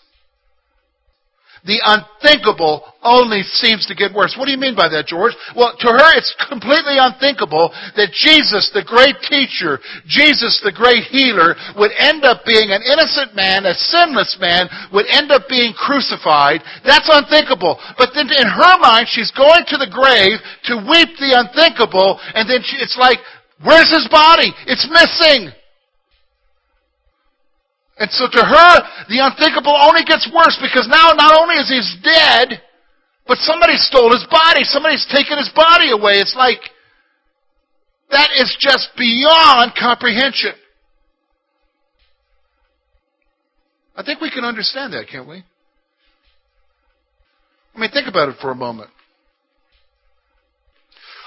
The 1.65 1.81
unthinkable 1.85 2.89
only 3.05 3.45
seems 3.45 3.85
to 3.87 3.95
get 3.95 4.17
worse. 4.17 4.33
What 4.37 4.49
do 4.49 4.53
you 4.53 4.61
mean 4.61 4.73
by 4.73 4.89
that, 4.89 5.05
George? 5.05 5.37
Well, 5.53 5.77
to 5.77 5.89
her 5.93 6.11
it's 6.17 6.33
completely 6.49 6.97
unthinkable 6.97 7.69
that 8.01 8.17
Jesus, 8.17 8.73
the 8.73 8.85
great 8.85 9.21
teacher, 9.29 9.77
Jesus, 10.09 10.61
the 10.65 10.73
great 10.73 11.05
healer, 11.13 11.53
would 11.77 11.93
end 12.01 12.25
up 12.25 12.49
being 12.49 12.73
an 12.73 12.81
innocent 12.81 13.37
man, 13.37 13.69
a 13.69 13.77
sinless 13.77 14.41
man, 14.41 14.73
would 14.93 15.05
end 15.13 15.29
up 15.29 15.53
being 15.53 15.77
crucified. 15.77 16.65
That's 16.81 17.13
unthinkable. 17.13 17.77
But 18.01 18.17
then 18.17 18.33
in 18.33 18.49
her 18.49 18.75
mind, 18.81 19.13
she's 19.13 19.33
going 19.37 19.69
to 19.69 19.77
the 19.77 19.93
grave 19.93 20.41
to 20.73 20.81
weep 20.81 21.13
the 21.21 21.37
unthinkable, 21.37 22.17
and 22.33 22.49
then 22.49 22.65
she, 22.65 22.81
it's 22.81 22.97
like, 22.97 23.21
where's 23.61 23.93
his 23.93 24.09
body? 24.09 24.49
It's 24.65 24.89
missing. 24.89 25.53
And 28.01 28.11
so 28.11 28.25
to 28.27 28.43
her, 28.43 28.71
the 29.13 29.21
unthinkable 29.21 29.77
only 29.77 30.03
gets 30.09 30.25
worse 30.33 30.57
because 30.57 30.89
now 30.89 31.13
not 31.13 31.37
only 31.37 31.57
is 31.57 31.69
he 31.69 31.85
dead, 32.03 32.63
but 33.29 33.37
somebody 33.39 33.77
stole 33.77 34.11
his 34.11 34.27
body. 34.31 34.65
Somebody's 34.65 35.07
taken 35.13 35.37
his 35.37 35.51
body 35.55 35.93
away. 35.93 36.15
It's 36.17 36.35
like, 36.35 36.61
that 38.11 38.31
is 38.41 38.57
just 38.59 38.89
beyond 38.97 39.73
comprehension. 39.79 40.53
I 43.95 44.03
think 44.03 44.23
we 44.23 44.31
can 44.31 44.45
understand 44.45 44.95
that, 44.95 45.07
can't 45.07 45.29
we? 45.29 45.45
I 47.75 47.79
mean, 47.79 47.91
think 47.91 48.09
about 48.09 48.31
it 48.31 48.37
for 48.41 48.51
a 48.51 48.55
moment. 48.55 48.91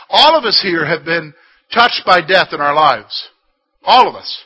All 0.09 0.35
of 0.35 0.43
us 0.43 0.59
here 0.61 0.85
have 0.85 1.05
been 1.05 1.35
touched 1.71 2.01
by 2.03 2.21
death 2.21 2.47
in 2.51 2.59
our 2.59 2.73
lives. 2.73 3.29
All 3.83 4.09
of 4.09 4.15
us. 4.15 4.43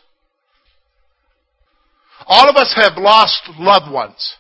All 2.27 2.49
of 2.49 2.55
us 2.57 2.73
have 2.75 2.97
lost 2.97 3.41
loved 3.57 3.91
ones. 3.91 4.35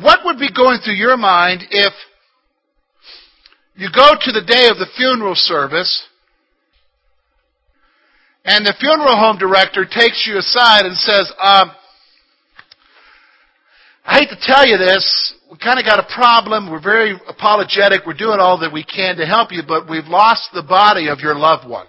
What 0.00 0.20
would 0.24 0.38
be 0.38 0.52
going 0.52 0.80
through 0.84 0.94
your 0.94 1.16
mind 1.16 1.62
if 1.70 1.92
you 3.76 3.88
go 3.94 4.10
to 4.20 4.32
the 4.32 4.44
day 4.44 4.68
of 4.68 4.78
the 4.78 4.86
funeral 4.96 5.34
service 5.34 6.06
and 8.44 8.64
the 8.64 8.74
funeral 8.80 9.16
home 9.16 9.38
director 9.38 9.84
takes 9.84 10.26
you 10.26 10.38
aside 10.38 10.86
and 10.86 10.96
says, 10.96 11.30
um, 11.38 11.70
I 14.04 14.18
hate 14.18 14.30
to 14.30 14.38
tell 14.40 14.66
you 14.66 14.78
this, 14.78 15.34
we 15.50 15.58
kind 15.58 15.78
of 15.78 15.84
got 15.84 15.98
a 15.98 16.14
problem. 16.14 16.70
We're 16.70 16.82
very 16.82 17.14
apologetic. 17.28 18.06
We're 18.06 18.14
doing 18.14 18.40
all 18.40 18.58
that 18.60 18.72
we 18.72 18.82
can 18.82 19.16
to 19.16 19.26
help 19.26 19.52
you, 19.52 19.62
but 19.66 19.88
we've 19.88 20.06
lost 20.06 20.50
the 20.54 20.62
body 20.62 21.08
of 21.08 21.20
your 21.20 21.34
loved 21.36 21.68
one. 21.68 21.86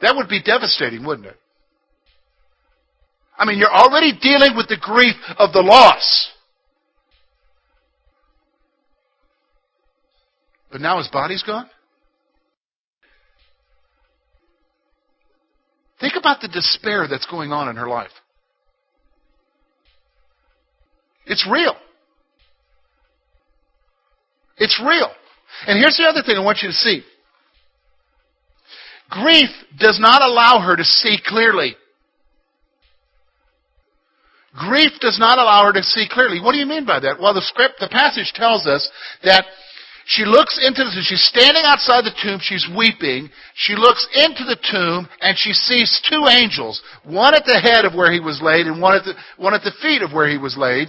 That 0.00 0.14
would 0.16 0.28
be 0.28 0.42
devastating, 0.42 1.04
wouldn't 1.04 1.26
it? 1.26 1.36
I 3.36 3.44
mean, 3.44 3.58
you're 3.58 3.72
already 3.72 4.12
dealing 4.20 4.56
with 4.56 4.68
the 4.68 4.76
grief 4.80 5.14
of 5.38 5.52
the 5.52 5.60
loss. 5.60 6.32
But 10.70 10.80
now 10.80 10.98
his 10.98 11.08
body's 11.08 11.42
gone? 11.42 11.68
Think 16.00 16.14
about 16.16 16.40
the 16.40 16.48
despair 16.48 17.06
that's 17.08 17.26
going 17.26 17.52
on 17.52 17.68
in 17.68 17.76
her 17.76 17.88
life. 17.88 18.10
It's 21.26 21.46
real. 21.50 21.74
It's 24.56 24.80
real. 24.84 25.10
And 25.66 25.78
here's 25.78 25.96
the 25.96 26.04
other 26.04 26.22
thing 26.24 26.36
I 26.36 26.40
want 26.40 26.58
you 26.62 26.68
to 26.68 26.74
see. 26.74 27.02
Grief 29.10 29.48
does 29.78 29.98
not 30.00 30.22
allow 30.22 30.60
her 30.60 30.76
to 30.76 30.84
see 30.84 31.18
clearly. 31.24 31.76
Grief 34.58 34.92
does 35.00 35.18
not 35.18 35.38
allow 35.38 35.64
her 35.64 35.72
to 35.72 35.82
see 35.82 36.06
clearly. 36.10 36.40
What 36.40 36.52
do 36.52 36.58
you 36.58 36.66
mean 36.66 36.84
by 36.84 37.00
that? 37.00 37.20
Well, 37.20 37.32
the 37.32 37.42
script, 37.42 37.76
the 37.80 37.88
passage 37.88 38.32
tells 38.34 38.66
us 38.66 38.90
that 39.22 39.46
she 40.06 40.24
looks 40.24 40.58
into 40.60 40.84
the, 40.84 40.90
tomb. 40.90 41.04
she's 41.04 41.24
standing 41.24 41.62
outside 41.64 42.04
the 42.04 42.16
tomb, 42.22 42.40
she's 42.42 42.66
weeping. 42.76 43.30
She 43.54 43.76
looks 43.76 44.06
into 44.14 44.44
the 44.44 44.56
tomb 44.56 45.08
and 45.20 45.36
she 45.38 45.52
sees 45.52 46.00
two 46.08 46.26
angels, 46.28 46.82
one 47.04 47.34
at 47.34 47.44
the 47.44 47.60
head 47.60 47.84
of 47.84 47.94
where 47.94 48.10
he 48.10 48.20
was 48.20 48.40
laid 48.42 48.66
and 48.66 48.80
one 48.80 48.96
at 48.96 49.04
the, 49.04 49.14
one 49.36 49.54
at 49.54 49.62
the 49.62 49.74
feet 49.80 50.02
of 50.02 50.12
where 50.12 50.28
he 50.28 50.38
was 50.38 50.56
laid. 50.56 50.88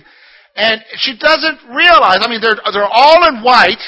And 0.55 0.81
she 0.95 1.17
doesn't 1.17 1.59
realize, 1.69 2.19
I 2.21 2.27
mean, 2.29 2.41
they're, 2.41 2.57
they're 2.73 2.89
all 2.89 3.27
in 3.27 3.43
white. 3.43 3.83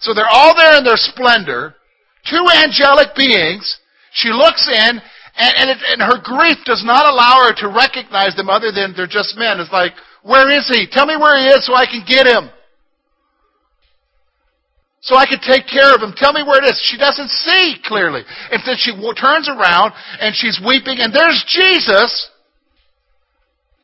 So 0.00 0.14
they're 0.14 0.30
all 0.30 0.54
there 0.56 0.78
in 0.78 0.84
their 0.84 0.96
splendor 0.96 1.74
two 2.26 2.44
angelic 2.62 3.14
beings. 3.14 3.78
She 4.12 4.30
looks 4.30 4.66
in, 4.66 5.00
and, 5.38 5.52
and, 5.56 5.70
it, 5.70 5.78
and 5.92 6.02
her 6.02 6.18
grief 6.22 6.58
does 6.64 6.82
not 6.84 7.06
allow 7.06 7.46
her 7.46 7.54
to 7.62 7.68
recognize 7.68 8.34
them 8.34 8.48
other 8.48 8.72
than 8.72 8.94
they're 8.96 9.06
just 9.06 9.36
men. 9.36 9.60
It's 9.60 9.72
like, 9.72 9.92
where 10.22 10.50
is 10.50 10.66
he? 10.68 10.86
Tell 10.90 11.06
me 11.06 11.16
where 11.16 11.38
he 11.38 11.46
is 11.54 11.66
so 11.66 11.74
I 11.74 11.86
can 11.86 12.04
get 12.06 12.26
him. 12.26 12.50
So 15.00 15.16
I 15.16 15.26
can 15.26 15.38
take 15.40 15.66
care 15.70 15.94
of 15.94 16.02
him. 16.02 16.12
Tell 16.16 16.32
me 16.32 16.42
where 16.42 16.58
it 16.58 16.66
is. 16.66 16.82
She 16.84 16.98
doesn't 16.98 17.30
see 17.30 17.76
clearly. 17.84 18.22
And 18.50 18.60
then 18.66 18.76
she 18.76 18.92
turns 19.14 19.48
around 19.48 19.94
and 20.20 20.34
she's 20.34 20.60
weeping, 20.64 20.98
and 20.98 21.14
there's 21.14 21.44
Jesus. 21.46 22.30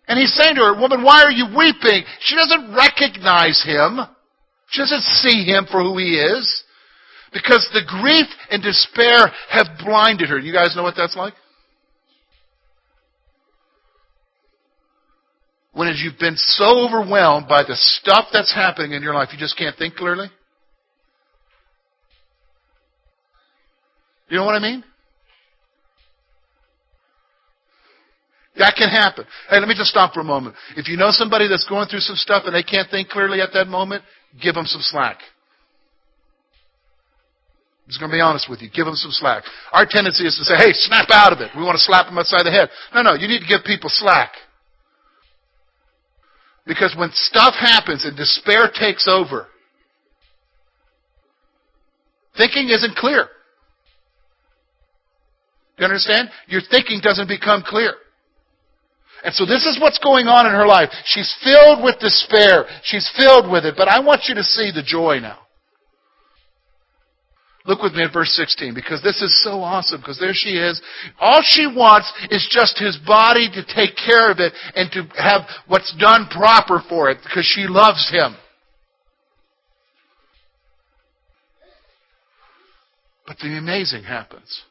And 0.08 0.18
he's 0.18 0.34
saying 0.34 0.56
to 0.56 0.62
her, 0.62 0.74
Woman, 0.78 1.02
why 1.02 1.22
are 1.22 1.30
you 1.30 1.46
weeping? 1.56 2.04
She 2.20 2.34
doesn't 2.34 2.74
recognize 2.74 3.62
him. 3.62 4.00
She 4.68 4.82
doesn't 4.82 5.02
see 5.22 5.44
him 5.44 5.66
for 5.70 5.82
who 5.82 5.96
he 5.98 6.18
is. 6.18 6.63
Because 7.34 7.68
the 7.74 7.82
grief 7.86 8.26
and 8.48 8.62
despair 8.62 9.26
have 9.50 9.66
blinded 9.84 10.28
her. 10.28 10.38
You 10.38 10.52
guys 10.52 10.74
know 10.76 10.84
what 10.84 10.94
that's 10.96 11.16
like? 11.16 11.34
When 15.72 15.92
you've 15.96 16.18
been 16.20 16.36
so 16.36 16.86
overwhelmed 16.86 17.48
by 17.48 17.64
the 17.64 17.74
stuff 17.74 18.26
that's 18.32 18.54
happening 18.54 18.92
in 18.92 19.02
your 19.02 19.12
life, 19.12 19.30
you 19.32 19.38
just 19.38 19.58
can't 19.58 19.76
think 19.76 19.96
clearly? 19.96 20.28
You 24.28 24.36
know 24.36 24.44
what 24.44 24.54
I 24.54 24.60
mean? 24.60 24.84
That 28.56 28.76
can 28.78 28.88
happen. 28.88 29.24
Hey, 29.50 29.58
let 29.58 29.66
me 29.66 29.74
just 29.74 29.90
stop 29.90 30.14
for 30.14 30.20
a 30.20 30.24
moment. 30.24 30.54
If 30.76 30.86
you 30.86 30.96
know 30.96 31.10
somebody 31.10 31.48
that's 31.48 31.66
going 31.68 31.88
through 31.88 32.00
some 32.00 32.14
stuff 32.14 32.44
and 32.46 32.54
they 32.54 32.62
can't 32.62 32.88
think 32.88 33.08
clearly 33.08 33.40
at 33.40 33.50
that 33.54 33.66
moment, 33.66 34.04
give 34.40 34.54
them 34.54 34.66
some 34.66 34.80
slack. 34.80 35.18
I'm 37.84 37.90
just 37.90 38.00
going 38.00 38.10
to 38.10 38.16
be 38.16 38.20
honest 38.22 38.48
with 38.48 38.62
you. 38.62 38.70
Give 38.70 38.86
them 38.86 38.94
some 38.94 39.12
slack. 39.12 39.44
Our 39.72 39.84
tendency 39.84 40.24
is 40.24 40.36
to 40.36 40.44
say, 40.44 40.56
hey, 40.56 40.72
snap 40.72 41.08
out 41.12 41.32
of 41.34 41.40
it. 41.40 41.50
We 41.54 41.62
want 41.62 41.76
to 41.76 41.84
slap 41.84 42.06
them 42.06 42.16
upside 42.16 42.46
the 42.46 42.50
head. 42.50 42.70
No, 42.94 43.02
no, 43.02 43.12
you 43.12 43.28
need 43.28 43.40
to 43.40 43.46
give 43.46 43.62
people 43.64 43.90
slack. 43.92 44.32
Because 46.66 46.94
when 46.96 47.10
stuff 47.12 47.54
happens 47.54 48.06
and 48.06 48.16
despair 48.16 48.70
takes 48.72 49.06
over, 49.06 49.48
thinking 52.38 52.70
isn't 52.70 52.96
clear. 52.96 53.28
Do 55.76 55.82
you 55.82 55.84
understand? 55.84 56.30
Your 56.46 56.62
thinking 56.70 57.00
doesn't 57.02 57.28
become 57.28 57.62
clear. 57.66 57.92
And 59.24 59.34
so 59.34 59.44
this 59.44 59.66
is 59.66 59.78
what's 59.78 59.98
going 59.98 60.26
on 60.26 60.46
in 60.46 60.52
her 60.52 60.66
life. 60.66 60.88
She's 61.04 61.34
filled 61.44 61.84
with 61.84 61.98
despair. 61.98 62.64
She's 62.82 63.10
filled 63.14 63.50
with 63.50 63.66
it. 63.66 63.74
But 63.76 63.88
I 63.88 64.00
want 64.00 64.22
you 64.26 64.34
to 64.36 64.42
see 64.42 64.70
the 64.70 64.82
joy 64.82 65.18
now. 65.20 65.43
Look 67.66 67.80
with 67.80 67.94
me 67.94 68.02
at 68.02 68.12
verse 68.12 68.30
16 68.34 68.74
because 68.74 69.02
this 69.02 69.22
is 69.22 69.42
so 69.42 69.62
awesome 69.62 70.00
because 70.00 70.18
there 70.18 70.34
she 70.34 70.50
is. 70.50 70.82
All 71.18 71.40
she 71.42 71.66
wants 71.66 72.12
is 72.30 72.46
just 72.50 72.78
his 72.78 72.98
body 72.98 73.48
to 73.50 73.64
take 73.64 73.96
care 73.96 74.30
of 74.30 74.38
it 74.38 74.52
and 74.74 74.92
to 74.92 75.04
have 75.16 75.42
what's 75.66 75.94
done 75.98 76.26
proper 76.30 76.82
for 76.88 77.10
it 77.10 77.18
because 77.24 77.46
she 77.46 77.66
loves 77.66 78.10
him. 78.10 78.36
But 83.26 83.38
the 83.38 83.56
amazing 83.56 84.04
happens. 84.04 84.62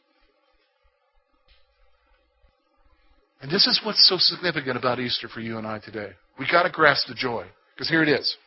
And 3.42 3.52
this 3.52 3.66
is 3.66 3.82
what's 3.84 4.08
so 4.08 4.18
significant 4.20 4.78
about 4.78 5.00
Easter 5.00 5.28
for 5.28 5.40
you 5.40 5.58
and 5.58 5.66
I 5.66 5.80
today. 5.80 6.12
We've 6.38 6.52
got 6.52 6.64
to 6.64 6.70
grasp 6.70 7.08
the 7.08 7.16
joy 7.16 7.46
because 7.76 7.90
here 7.90 8.04
it 8.04 8.10
is. 8.10 8.38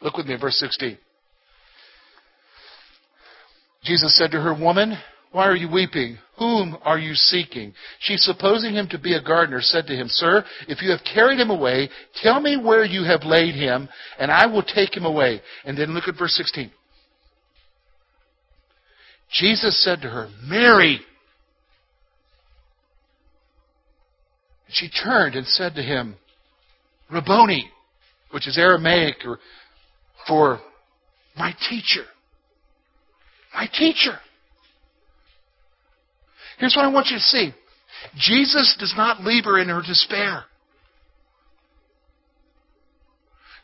Look 0.00 0.16
with 0.16 0.26
me 0.26 0.34
at 0.34 0.40
verse 0.40 0.58
16. 0.60 0.96
Jesus 3.84 4.16
said 4.16 4.30
to 4.32 4.40
her, 4.40 4.54
Woman, 4.54 4.96
why 5.32 5.46
are 5.46 5.56
you 5.56 5.70
weeping? 5.70 6.18
Whom 6.38 6.76
are 6.82 6.98
you 6.98 7.14
seeking? 7.14 7.72
She, 8.00 8.16
supposing 8.16 8.74
him 8.74 8.88
to 8.88 8.98
be 8.98 9.14
a 9.14 9.22
gardener, 9.22 9.60
said 9.60 9.86
to 9.86 9.94
him, 9.94 10.08
Sir, 10.08 10.44
if 10.68 10.82
you 10.82 10.90
have 10.90 11.00
carried 11.14 11.38
him 11.38 11.50
away, 11.50 11.88
tell 12.22 12.40
me 12.40 12.56
where 12.56 12.84
you 12.84 13.04
have 13.04 13.22
laid 13.24 13.54
him, 13.54 13.88
and 14.18 14.30
I 14.30 14.46
will 14.46 14.62
take 14.62 14.96
him 14.96 15.04
away. 15.04 15.40
And 15.64 15.78
then 15.78 15.94
look 15.94 16.08
at 16.08 16.18
verse 16.18 16.34
16. 16.34 16.70
Jesus 19.32 19.82
said 19.84 20.00
to 20.02 20.08
her, 20.08 20.28
Mary. 20.42 21.00
And 24.66 24.74
She 24.74 24.90
turned 24.90 25.36
and 25.36 25.46
said 25.46 25.74
to 25.76 25.82
him, 25.82 26.16
Rabboni, 27.10 27.70
which 28.32 28.48
is 28.48 28.58
Aramaic 28.58 29.16
for 30.26 30.60
my 31.36 31.52
teacher. 31.68 32.04
My 33.54 33.66
teacher. 33.66 34.18
Here's 36.58 36.76
what 36.76 36.84
I 36.84 36.88
want 36.88 37.08
you 37.08 37.16
to 37.16 37.22
see 37.22 37.54
Jesus 38.16 38.76
does 38.78 38.94
not 38.96 39.22
leave 39.22 39.44
her 39.44 39.58
in 39.58 39.68
her 39.68 39.82
despair. 39.82 40.44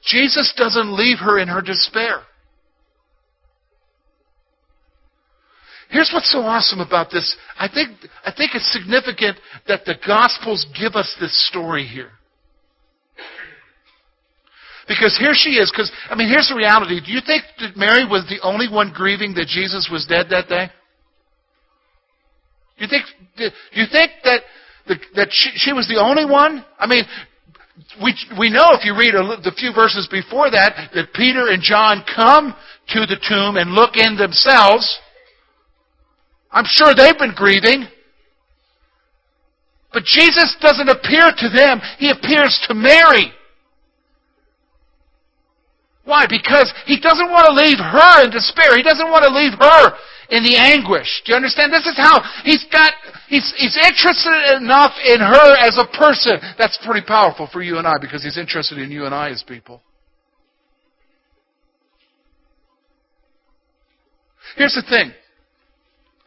Jesus 0.05 0.53
doesn't 0.57 0.97
leave 0.97 1.19
her 1.19 1.39
in 1.39 1.49
her 1.49 1.61
despair. 1.61 2.23
Here's 5.91 6.11
what's 6.13 6.33
so 6.33 6.41
awesome 6.41 6.81
about 6.81 7.11
this. 7.11 7.37
I 7.59 7.69
think, 7.69 7.91
I 8.25 8.33
think 8.33 8.53
it's 8.55 8.73
significant 8.73 9.39
that 9.69 9.85
the 9.85 9.95
Gospels 10.07 10.67
give 10.79 10.95
us 10.95 11.15
this 11.21 11.49
story 11.49 11.87
here. 11.87 12.11
Because 14.89 15.17
here 15.19 15.35
she 15.35 15.59
is, 15.59 15.71
because, 15.71 15.91
I 16.09 16.15
mean, 16.15 16.29
here's 16.29 16.49
the 16.49 16.55
reality. 16.55 17.01
Do 17.05 17.11
you 17.11 17.21
think 17.25 17.43
that 17.59 17.77
Mary 17.77 18.07
was 18.07 18.25
the 18.29 18.41
only 18.43 18.69
one 18.69 18.93
grieving 18.95 19.35
that 19.35 19.47
Jesus 19.49 19.89
was 19.91 20.07
dead 20.07 20.27
that 20.31 20.49
day? 20.49 20.71
Do 22.79 22.85
you 22.85 22.89
think, 22.89 23.05
do 23.37 23.81
you 23.81 23.87
think 23.91 24.13
that, 24.23 24.43
that 25.17 25.29
she, 25.31 25.51
she 25.55 25.73
was 25.73 25.89
the 25.89 26.01
only 26.01 26.25
one? 26.25 26.65
I 26.79 26.87
mean, 26.87 27.05
we, 28.03 28.15
we 28.39 28.49
know 28.49 28.73
if 28.73 28.85
you 28.85 28.97
read 28.97 29.15
a, 29.15 29.41
the 29.43 29.53
few 29.57 29.73
verses 29.75 30.09
before 30.11 30.51
that, 30.51 30.91
that 30.95 31.13
Peter 31.15 31.49
and 31.49 31.63
John 31.63 32.05
come 32.15 32.55
to 32.89 33.01
the 33.07 33.19
tomb 33.29 33.57
and 33.57 33.73
look 33.73 33.97
in 33.97 34.17
themselves. 34.17 34.99
I'm 36.51 36.65
sure 36.67 36.95
they've 36.95 37.19
been 37.19 37.35
grieving. 37.35 37.87
But 39.93 40.05
Jesus 40.05 40.57
doesn't 40.61 40.89
appear 40.89 41.33
to 41.37 41.49
them, 41.49 41.81
He 41.99 42.11
appears 42.11 42.65
to 42.69 42.75
Mary. 42.75 43.33
Why? 46.07 46.25
Because 46.31 46.73
he 46.87 47.03
doesn't 47.03 47.31
want 47.35 47.51
to 47.51 47.53
leave 47.53 47.83
her 47.83 48.25
in 48.25 48.31
despair. 48.31 48.79
He 48.79 48.87
doesn't 48.87 49.11
want 49.11 49.27
to 49.27 49.33
leave 49.35 49.59
her 49.59 49.99
in 50.31 50.47
the 50.47 50.55
anguish. 50.55 51.23
Do 51.27 51.33
you 51.33 51.37
understand? 51.37 51.73
This 51.73 51.87
is 51.87 51.99
how 51.99 52.23
he's 52.45 52.65
got, 52.71 52.95
he's, 53.29 53.53
he's 53.59 53.77
interested 53.77 54.57
enough 54.57 54.95
in 55.05 55.19
her 55.19 55.59
as 55.59 55.77
a 55.77 55.87
person. 55.99 56.39
That's 56.59 56.79
pretty 56.87 57.05
powerful 57.05 57.49
for 57.53 57.61
you 57.61 57.79
and 57.79 57.87
I 57.87 57.99
because 58.01 58.23
he's 58.23 58.39
interested 58.39 58.79
in 58.79 58.91
you 58.91 59.05
and 59.05 59.15
I 59.15 59.31
as 59.31 59.43
people. 59.43 59.83
Here's 64.57 64.75
the 64.75 64.87
thing. 64.89 65.11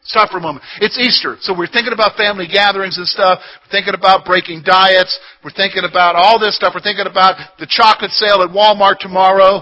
Stop 0.09 0.31
for 0.31 0.39
a 0.39 0.41
moment. 0.41 0.65
It's 0.81 0.97
Easter, 0.97 1.37
so 1.39 1.53
we're 1.55 1.67
thinking 1.67 1.93
about 1.93 2.17
family 2.17 2.47
gatherings 2.47 2.97
and 2.97 3.05
stuff. 3.05 3.41
We're 3.61 3.69
thinking 3.69 3.93
about 3.93 4.25
breaking 4.25 4.63
diets. 4.63 5.19
We're 5.43 5.51
thinking 5.51 5.83
about 5.87 6.15
all 6.15 6.39
this 6.39 6.55
stuff. 6.55 6.73
We're 6.73 6.81
thinking 6.81 7.05
about 7.05 7.37
the 7.59 7.67
chocolate 7.69 8.09
sale 8.09 8.41
at 8.41 8.49
Walmart 8.49 8.97
tomorrow. 8.97 9.61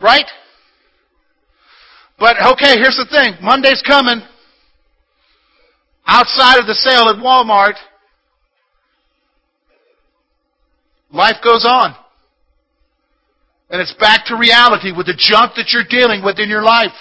Right? 0.00 0.24
But 2.18 2.36
okay, 2.52 2.78
here's 2.78 2.96
the 2.96 3.06
thing. 3.10 3.34
Monday's 3.42 3.82
coming. 3.86 4.22
Outside 6.06 6.58
of 6.58 6.66
the 6.66 6.74
sale 6.74 7.10
at 7.10 7.16
Walmart, 7.16 7.74
life 11.12 11.36
goes 11.44 11.66
on. 11.66 11.94
And 13.68 13.82
it's 13.82 13.94
back 14.00 14.24
to 14.26 14.36
reality 14.36 14.92
with 14.96 15.04
the 15.04 15.14
junk 15.18 15.56
that 15.56 15.72
you're 15.72 15.84
dealing 15.86 16.24
with 16.24 16.38
in 16.38 16.48
your 16.48 16.62
life. 16.62 16.92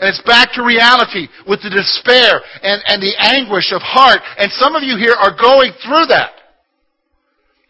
And 0.00 0.08
it's 0.08 0.22
back 0.24 0.52
to 0.54 0.64
reality 0.64 1.28
with 1.46 1.60
the 1.62 1.68
despair 1.68 2.40
and, 2.62 2.80
and 2.88 3.02
the 3.02 3.12
anguish 3.20 3.70
of 3.70 3.82
heart. 3.84 4.20
And 4.38 4.50
some 4.52 4.74
of 4.74 4.82
you 4.82 4.96
here 4.96 5.12
are 5.12 5.36
going 5.36 5.72
through 5.84 6.06
that. 6.08 6.32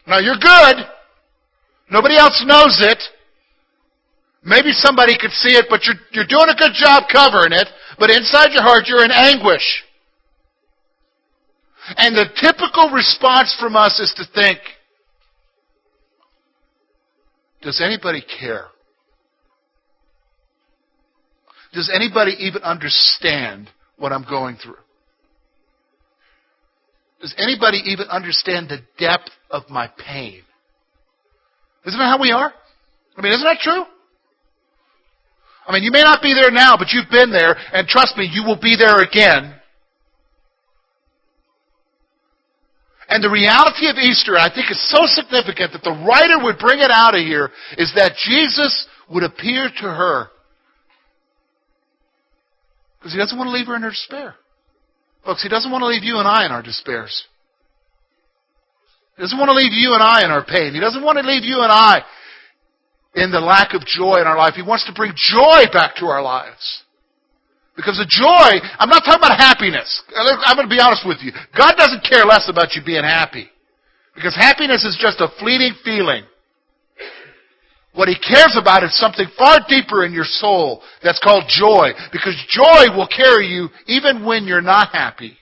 Now 0.07 0.19
you're 0.19 0.39
good. 0.39 0.87
Nobody 1.91 2.15
else 2.15 2.41
knows 2.47 2.79
it. 2.79 3.03
Maybe 4.43 4.71
somebody 4.71 5.17
could 5.19 5.31
see 5.31 5.55
it, 5.55 5.65
but 5.69 5.83
you're, 5.85 5.99
you're 6.11 6.25
doing 6.25 6.47
a 6.49 6.55
good 6.55 6.71
job 6.73 7.03
covering 7.11 7.51
it. 7.51 7.67
But 7.99 8.09
inside 8.09 8.53
your 8.53 8.63
heart, 8.63 8.85
you're 8.87 9.03
in 9.03 9.11
anguish. 9.11 9.83
And 11.97 12.15
the 12.15 12.25
typical 12.39 12.89
response 12.89 13.55
from 13.59 13.75
us 13.75 13.99
is 13.99 14.13
to 14.15 14.23
think, 14.33 14.59
does 17.61 17.81
anybody 17.83 18.23
care? 18.39 18.70
Does 21.73 21.91
anybody 21.93 22.35
even 22.39 22.63
understand 22.63 23.69
what 23.97 24.11
I'm 24.11 24.25
going 24.29 24.57
through? 24.57 24.75
Does 27.21 27.33
anybody 27.37 27.81
even 27.85 28.07
understand 28.07 28.69
the 28.69 28.79
depth 28.97 29.29
of 29.49 29.69
my 29.69 29.87
pain? 29.87 30.41
Isn't 31.85 31.99
that 31.99 32.05
how 32.05 32.19
we 32.19 32.31
are? 32.31 32.51
I 33.15 33.21
mean, 33.21 33.31
isn't 33.31 33.43
that 33.43 33.59
true? 33.59 33.83
I 35.67 35.73
mean, 35.73 35.83
you 35.83 35.91
may 35.91 36.01
not 36.01 36.21
be 36.21 36.33
there 36.33 36.51
now, 36.51 36.75
but 36.77 36.89
you've 36.91 37.09
been 37.11 37.31
there, 37.31 37.55
and 37.73 37.87
trust 37.87 38.17
me, 38.17 38.27
you 38.31 38.43
will 38.43 38.59
be 38.59 38.75
there 38.75 39.01
again. 39.01 39.55
And 43.07 43.23
the 43.23 43.29
reality 43.29 43.87
of 43.87 43.97
Easter, 43.97 44.37
I 44.37 44.53
think, 44.53 44.71
is 44.71 44.89
so 44.89 45.05
significant 45.05 45.73
that 45.73 45.83
the 45.83 45.91
writer 46.07 46.43
would 46.43 46.57
bring 46.57 46.79
it 46.79 46.89
out 46.89 47.13
of 47.13 47.21
here, 47.21 47.51
is 47.77 47.93
that 47.95 48.13
Jesus 48.17 48.87
would 49.09 49.23
appear 49.23 49.69
to 49.69 49.83
her 49.83 50.29
because 53.01 53.13
he 53.13 53.17
doesn't 53.17 53.37
want 53.37 53.47
to 53.47 53.51
leave 53.51 53.65
her 53.65 53.75
in 53.75 53.81
her 53.81 53.89
despair. 53.89 54.35
Folks, 55.25 55.41
he 55.41 55.49
doesn't 55.49 55.71
want 55.71 55.81
to 55.81 55.87
leave 55.87 56.03
you 56.03 56.17
and 56.17 56.27
I 56.27 56.45
in 56.45 56.51
our 56.51 56.61
despairs. 56.61 57.25
He 59.17 59.23
doesn't 59.23 59.37
want 59.37 59.49
to 59.49 59.57
leave 59.57 59.73
you 59.73 59.93
and 59.93 60.03
I 60.03 60.23
in 60.23 60.29
our 60.29 60.45
pain. 60.45 60.73
He 60.73 60.79
doesn't 60.79 61.03
want 61.03 61.17
to 61.17 61.25
leave 61.25 61.43
you 61.43 61.61
and 61.61 61.71
I 61.71 62.05
in 63.15 63.31
the 63.31 63.41
lack 63.41 63.73
of 63.73 63.81
joy 63.85 64.21
in 64.21 64.27
our 64.27 64.37
life. 64.37 64.53
He 64.53 64.61
wants 64.61 64.85
to 64.85 64.93
bring 64.93 65.13
joy 65.15 65.65
back 65.73 65.95
to 65.97 66.05
our 66.05 66.21
lives. 66.21 66.83
Because 67.75 67.97
the 67.97 68.05
joy, 68.05 68.61
I'm 68.77 68.89
not 68.89 69.01
talking 69.01 69.19
about 69.19 69.37
happiness. 69.37 69.89
Uh, 70.13 70.37
I'm 70.45 70.55
going 70.55 70.69
to 70.69 70.75
be 70.75 70.81
honest 70.81 71.01
with 71.05 71.17
you. 71.21 71.33
God 71.57 71.73
doesn't 71.77 72.05
care 72.05 72.25
less 72.25 72.49
about 72.49 72.75
you 72.75 72.81
being 72.85 73.03
happy. 73.03 73.49
Because 74.13 74.35
happiness 74.35 74.85
is 74.85 74.97
just 74.99 75.21
a 75.21 75.29
fleeting 75.39 75.73
feeling. 75.83 76.23
What 77.93 78.07
he 78.07 78.15
cares 78.15 78.55
about 78.59 78.83
is 78.83 78.97
something 78.97 79.27
far 79.37 79.59
deeper 79.67 80.05
in 80.05 80.13
your 80.13 80.25
soul 80.25 80.81
that's 81.03 81.19
called 81.19 81.43
joy. 81.49 81.91
Because 82.11 82.35
joy 82.47 82.95
will 82.95 83.07
carry 83.07 83.47
you 83.47 83.67
even 83.87 84.25
when 84.25 84.45
you're 84.45 84.61
not 84.61 84.93
happy. 84.93 85.37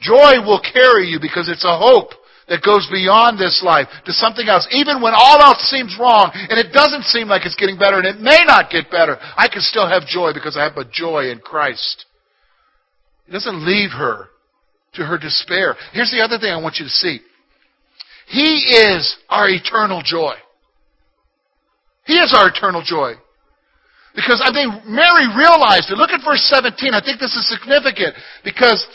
Joy 0.00 0.44
will 0.44 0.60
carry 0.60 1.08
you 1.08 1.18
because 1.20 1.48
it's 1.48 1.64
a 1.64 1.78
hope 1.78 2.10
that 2.48 2.62
goes 2.62 2.86
beyond 2.92 3.38
this 3.38 3.62
life 3.64 3.88
to 4.04 4.12
something 4.12 4.46
else. 4.46 4.68
Even 4.70 5.00
when 5.00 5.14
all 5.16 5.40
else 5.40 5.62
seems 5.70 5.96
wrong 5.98 6.30
and 6.34 6.58
it 6.58 6.74
doesn't 6.74 7.04
seem 7.04 7.28
like 7.28 7.46
it's 7.46 7.56
getting 7.56 7.78
better 7.78 7.96
and 7.96 8.06
it 8.06 8.20
may 8.20 8.44
not 8.44 8.70
get 8.70 8.90
better, 8.90 9.16
I 9.36 9.48
can 9.48 9.62
still 9.62 9.88
have 9.88 10.06
joy 10.06 10.32
because 10.34 10.56
I 10.56 10.64
have 10.64 10.76
a 10.76 10.84
joy 10.84 11.30
in 11.30 11.38
Christ. 11.38 12.04
He 13.24 13.32
doesn't 13.32 13.64
leave 13.64 13.90
her 13.92 14.28
to 14.94 15.04
her 15.06 15.16
despair. 15.16 15.76
Here's 15.94 16.10
the 16.10 16.20
other 16.20 16.38
thing 16.38 16.52
I 16.52 16.60
want 16.60 16.76
you 16.76 16.84
to 16.84 16.90
see. 16.90 17.20
He 18.26 18.76
is 18.76 19.16
our 19.30 19.48
eternal 19.48 20.02
joy. 20.04 20.34
He 22.06 22.14
is 22.14 22.34
our 22.36 22.48
eternal 22.48 22.82
joy. 22.82 23.14
Because 24.14 24.40
I 24.44 24.52
think 24.52 24.86
Mary 24.86 25.26
realized 25.34 25.90
it. 25.90 25.98
Look 25.98 26.10
at 26.10 26.22
verse 26.24 26.42
17. 26.46 26.94
I 26.94 27.02
think 27.02 27.18
this 27.18 27.34
is 27.34 27.50
significant 27.50 28.14
because 28.44 28.86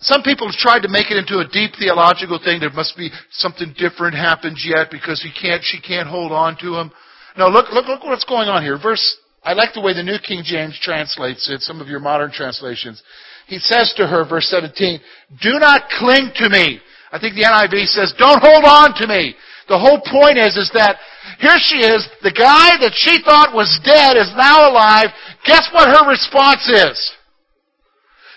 Some 0.00 0.22
people 0.22 0.46
have 0.46 0.56
tried 0.56 0.80
to 0.80 0.88
make 0.88 1.10
it 1.10 1.16
into 1.16 1.38
a 1.38 1.48
deep 1.48 1.72
theological 1.78 2.38
thing. 2.42 2.60
There 2.60 2.70
must 2.70 2.96
be 2.96 3.10
something 3.30 3.74
different 3.78 4.14
happens 4.14 4.64
yet 4.66 4.90
because 4.90 5.22
he 5.22 5.32
can't, 5.32 5.62
she 5.64 5.80
can't 5.80 6.08
hold 6.08 6.32
on 6.32 6.56
to 6.58 6.76
him. 6.76 6.92
No, 7.38 7.48
look, 7.48 7.72
look, 7.72 7.86
look 7.86 8.04
what's 8.04 8.24
going 8.24 8.48
on 8.48 8.62
here. 8.62 8.78
Verse, 8.80 9.16
I 9.42 9.54
like 9.54 9.72
the 9.72 9.80
way 9.80 9.94
the 9.94 10.02
New 10.02 10.18
King 10.18 10.42
James 10.44 10.78
translates 10.82 11.48
it, 11.48 11.62
some 11.62 11.80
of 11.80 11.88
your 11.88 12.00
modern 12.00 12.30
translations. 12.30 13.02
He 13.46 13.58
says 13.58 13.94
to 13.96 14.06
her, 14.06 14.26
verse 14.28 14.48
17, 14.48 15.00
do 15.40 15.58
not 15.58 15.82
cling 15.98 16.32
to 16.36 16.50
me. 16.50 16.80
I 17.12 17.18
think 17.18 17.34
the 17.34 17.44
NIV 17.44 17.86
says, 17.86 18.12
don't 18.18 18.42
hold 18.42 18.64
on 18.64 18.94
to 18.96 19.06
me. 19.06 19.34
The 19.68 19.78
whole 19.78 20.00
point 20.00 20.38
is, 20.38 20.56
is 20.56 20.70
that 20.74 20.96
here 21.40 21.58
she 21.58 21.78
is, 21.82 22.06
the 22.22 22.32
guy 22.32 22.78
that 22.80 22.92
she 22.94 23.20
thought 23.22 23.54
was 23.54 23.80
dead 23.84 24.16
is 24.16 24.30
now 24.36 24.70
alive. 24.70 25.10
Guess 25.44 25.68
what 25.72 25.88
her 25.88 26.08
response 26.08 26.68
is? 26.68 27.12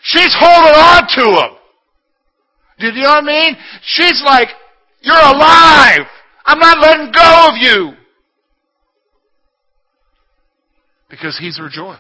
She's 0.02 0.36
holding 0.38 0.74
on 0.74 1.08
to 1.08 1.26
him. 1.40 1.56
Do 2.80 2.88
you 2.88 3.04
know 3.04 3.10
what 3.10 3.24
I 3.24 3.28
mean? 3.28 3.58
She's 3.84 4.24
like, 4.26 4.50
you're 5.02 5.16
alive. 5.16 6.08
I'm 6.46 6.60
not 6.60 6.80
letting 6.80 7.12
go 7.12 7.50
of 7.50 7.58
you. 7.58 7.94
Because 11.10 11.38
he's 11.38 11.58
her 11.58 11.70
joy. 11.70 11.96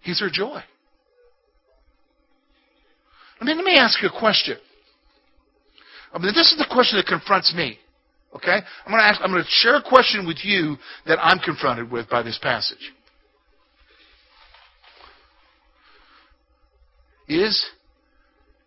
He's 0.00 0.20
her 0.20 0.30
joy. 0.30 0.62
I 3.40 3.44
mean, 3.44 3.56
let 3.56 3.64
me 3.64 3.76
ask 3.76 4.00
you 4.02 4.08
a 4.08 4.18
question. 4.18 4.56
I 6.12 6.18
mean, 6.18 6.34
this 6.34 6.52
is 6.52 6.58
the 6.58 6.66
question 6.72 6.98
that 6.98 7.06
confronts 7.06 7.54
me. 7.54 7.78
Okay? 8.34 8.58
I'm 8.84 8.92
going 8.92 9.00
to 9.00 9.06
ask, 9.06 9.20
I'm 9.22 9.30
going 9.30 9.42
to 9.42 9.48
share 9.48 9.76
a 9.76 9.82
question 9.82 10.26
with 10.26 10.38
you 10.42 10.76
that 11.06 11.18
I'm 11.20 11.38
confronted 11.38 11.90
with 11.90 12.08
by 12.08 12.22
this 12.22 12.38
passage. 12.42 12.92
Is 17.28 17.66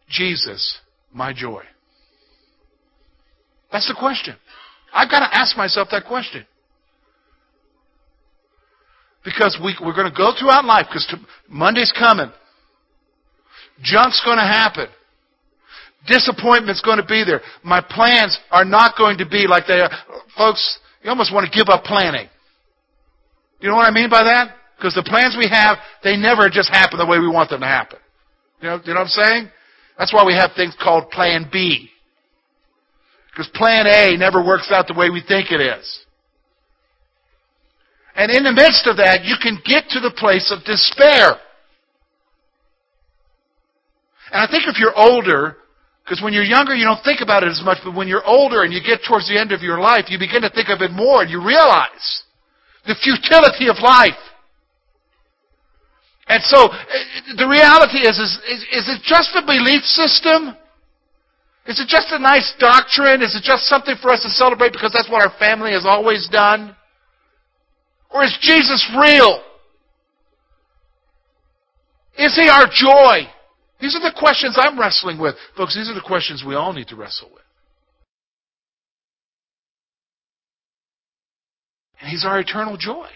Jesus 0.07 0.79
my 1.11 1.33
joy? 1.33 1.63
That's 3.71 3.87
the 3.87 3.95
question. 3.97 4.35
I've 4.93 5.09
got 5.09 5.19
to 5.19 5.35
ask 5.35 5.57
myself 5.57 5.87
that 5.91 6.05
question. 6.05 6.45
Because 9.23 9.57
we, 9.63 9.75
we're 9.81 9.95
going 9.95 10.11
to 10.11 10.17
go 10.17 10.33
throughout 10.37 10.65
life, 10.65 10.87
because 10.89 11.15
Monday's 11.47 11.93
coming. 11.97 12.31
Junk's 13.81 14.21
going 14.25 14.37
to 14.37 14.43
happen. 14.43 14.87
Disappointment's 16.07 16.81
going 16.81 16.97
to 16.97 17.05
be 17.05 17.23
there. 17.25 17.41
My 17.63 17.81
plans 17.81 18.39
are 18.49 18.65
not 18.65 18.97
going 18.97 19.17
to 19.19 19.25
be 19.25 19.45
like 19.47 19.65
they 19.67 19.81
are. 19.81 19.91
Folks, 20.35 20.79
you 21.03 21.09
almost 21.09 21.33
want 21.33 21.51
to 21.51 21.57
give 21.57 21.69
up 21.69 21.83
planning. 21.83 22.27
You 23.59 23.69
know 23.69 23.75
what 23.75 23.87
I 23.87 23.91
mean 23.91 24.09
by 24.09 24.23
that? 24.23 24.55
Because 24.77 24.95
the 24.95 25.03
plans 25.03 25.35
we 25.37 25.47
have, 25.47 25.77
they 26.03 26.17
never 26.17 26.49
just 26.49 26.69
happen 26.69 26.97
the 26.97 27.05
way 27.05 27.19
we 27.19 27.29
want 27.29 27.51
them 27.51 27.61
to 27.61 27.67
happen. 27.67 27.99
You 28.61 28.69
know, 28.69 28.79
you 28.83 28.93
know 28.93 29.01
what 29.01 29.09
I'm 29.13 29.23
saying? 29.23 29.49
That's 29.97 30.11
why 30.11 30.25
we 30.25 30.33
have 30.33 30.51
things 30.55 30.75
called 30.81 31.11
Plan 31.11 31.47
B. 31.51 31.89
Because 33.31 33.47
Plan 33.53 33.85
A 33.85 34.17
never 34.17 34.43
works 34.43 34.71
out 34.71 34.87
the 34.87 34.95
way 34.97 35.11
we 35.11 35.21
think 35.21 35.51
it 35.51 35.61
is. 35.61 36.05
And 38.15 38.31
in 38.31 38.43
the 38.43 38.51
midst 38.51 38.87
of 38.87 38.97
that, 38.97 39.23
you 39.23 39.35
can 39.41 39.59
get 39.63 39.89
to 39.89 39.99
the 39.99 40.11
place 40.17 40.51
of 40.51 40.65
despair. 40.65 41.37
And 44.31 44.41
I 44.41 44.47
think 44.49 44.63
if 44.67 44.79
you're 44.79 44.97
older, 44.97 45.57
because 46.03 46.21
when 46.21 46.33
you're 46.33 46.43
younger, 46.47 46.75
you 46.75 46.83
don't 46.83 47.03
think 47.03 47.21
about 47.21 47.43
it 47.43 47.49
as 47.49 47.61
much, 47.63 47.77
but 47.83 47.95
when 47.95 48.07
you're 48.07 48.25
older 48.25 48.63
and 48.63 48.73
you 48.73 48.81
get 48.81 49.01
towards 49.07 49.29
the 49.29 49.39
end 49.39 49.51
of 49.51 49.61
your 49.61 49.79
life, 49.79 50.05
you 50.09 50.17
begin 50.19 50.41
to 50.41 50.49
think 50.49 50.69
of 50.69 50.81
it 50.81 50.91
more 50.91 51.21
and 51.21 51.29
you 51.29 51.39
realize 51.39 52.23
the 52.85 52.95
futility 52.99 53.69
of 53.69 53.77
life. 53.81 54.17
And 56.27 56.41
so, 56.43 56.69
the 57.37 57.47
reality 57.47 58.07
is, 58.07 58.17
is, 58.17 58.39
is, 58.71 58.85
it 58.87 59.01
just 59.03 59.35
a 59.35 59.45
belief 59.45 59.83
system? 59.83 60.55
Is 61.67 61.79
it 61.79 61.87
just 61.87 62.07
a 62.11 62.19
nice 62.19 62.53
doctrine? 62.57 63.21
Is 63.21 63.35
it 63.35 63.43
just 63.43 63.67
something 63.67 63.95
for 64.01 64.11
us 64.11 64.23
to 64.23 64.29
celebrate 64.29 64.71
because 64.71 64.93
that's 64.93 65.09
what 65.09 65.21
our 65.21 65.37
family 65.37 65.71
has 65.71 65.85
always 65.85 66.27
done? 66.29 66.75
Or 68.09 68.23
is 68.23 68.37
Jesus 68.41 68.89
real? 68.97 69.43
Is 72.17 72.35
He 72.35 72.49
our 72.49 72.65
joy? 72.65 73.27
These 73.81 73.95
are 73.95 74.01
the 74.01 74.15
questions 74.17 74.57
I'm 74.59 74.79
wrestling 74.79 75.19
with. 75.19 75.35
Folks, 75.57 75.75
these 75.75 75.89
are 75.89 75.95
the 75.95 76.05
questions 76.05 76.43
we 76.45 76.55
all 76.55 76.71
need 76.71 76.87
to 76.89 76.95
wrestle 76.95 77.29
with. 77.33 77.41
And 81.99 82.09
He's 82.09 82.23
our 82.23 82.39
eternal 82.39 82.77
joy. 82.77 83.07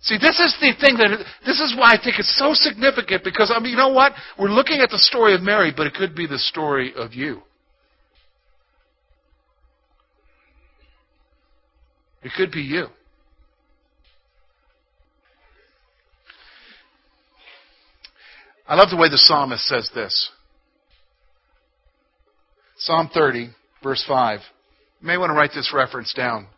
See, 0.00 0.18
this 0.18 0.38
is 0.38 0.54
the 0.60 0.72
thing 0.80 0.96
that, 0.98 1.24
this 1.46 1.60
is 1.60 1.74
why 1.76 1.94
I 1.94 1.96
think 2.02 2.18
it's 2.18 2.36
so 2.38 2.52
significant 2.52 3.24
because, 3.24 3.50
I 3.54 3.58
mean, 3.58 3.70
you 3.70 3.76
know 3.76 3.88
what? 3.88 4.12
We're 4.38 4.50
looking 4.50 4.80
at 4.80 4.90
the 4.90 4.98
story 4.98 5.34
of 5.34 5.40
Mary, 5.40 5.72
but 5.74 5.86
it 5.86 5.94
could 5.94 6.14
be 6.14 6.26
the 6.26 6.38
story 6.38 6.92
of 6.94 7.14
you. 7.14 7.40
It 12.22 12.32
could 12.36 12.52
be 12.52 12.60
you. 12.60 12.88
I 18.74 18.76
love 18.76 18.90
the 18.90 18.96
way 18.96 19.08
the 19.08 19.18
psalmist 19.18 19.68
says 19.68 19.88
this. 19.94 20.30
Psalm 22.78 23.08
30, 23.14 23.50
verse 23.84 24.04
5. 24.08 24.40
You 25.00 25.06
may 25.06 25.16
want 25.16 25.30
to 25.30 25.34
write 25.34 25.52
this 25.54 25.72
reference 25.72 26.12
down. 26.12 26.48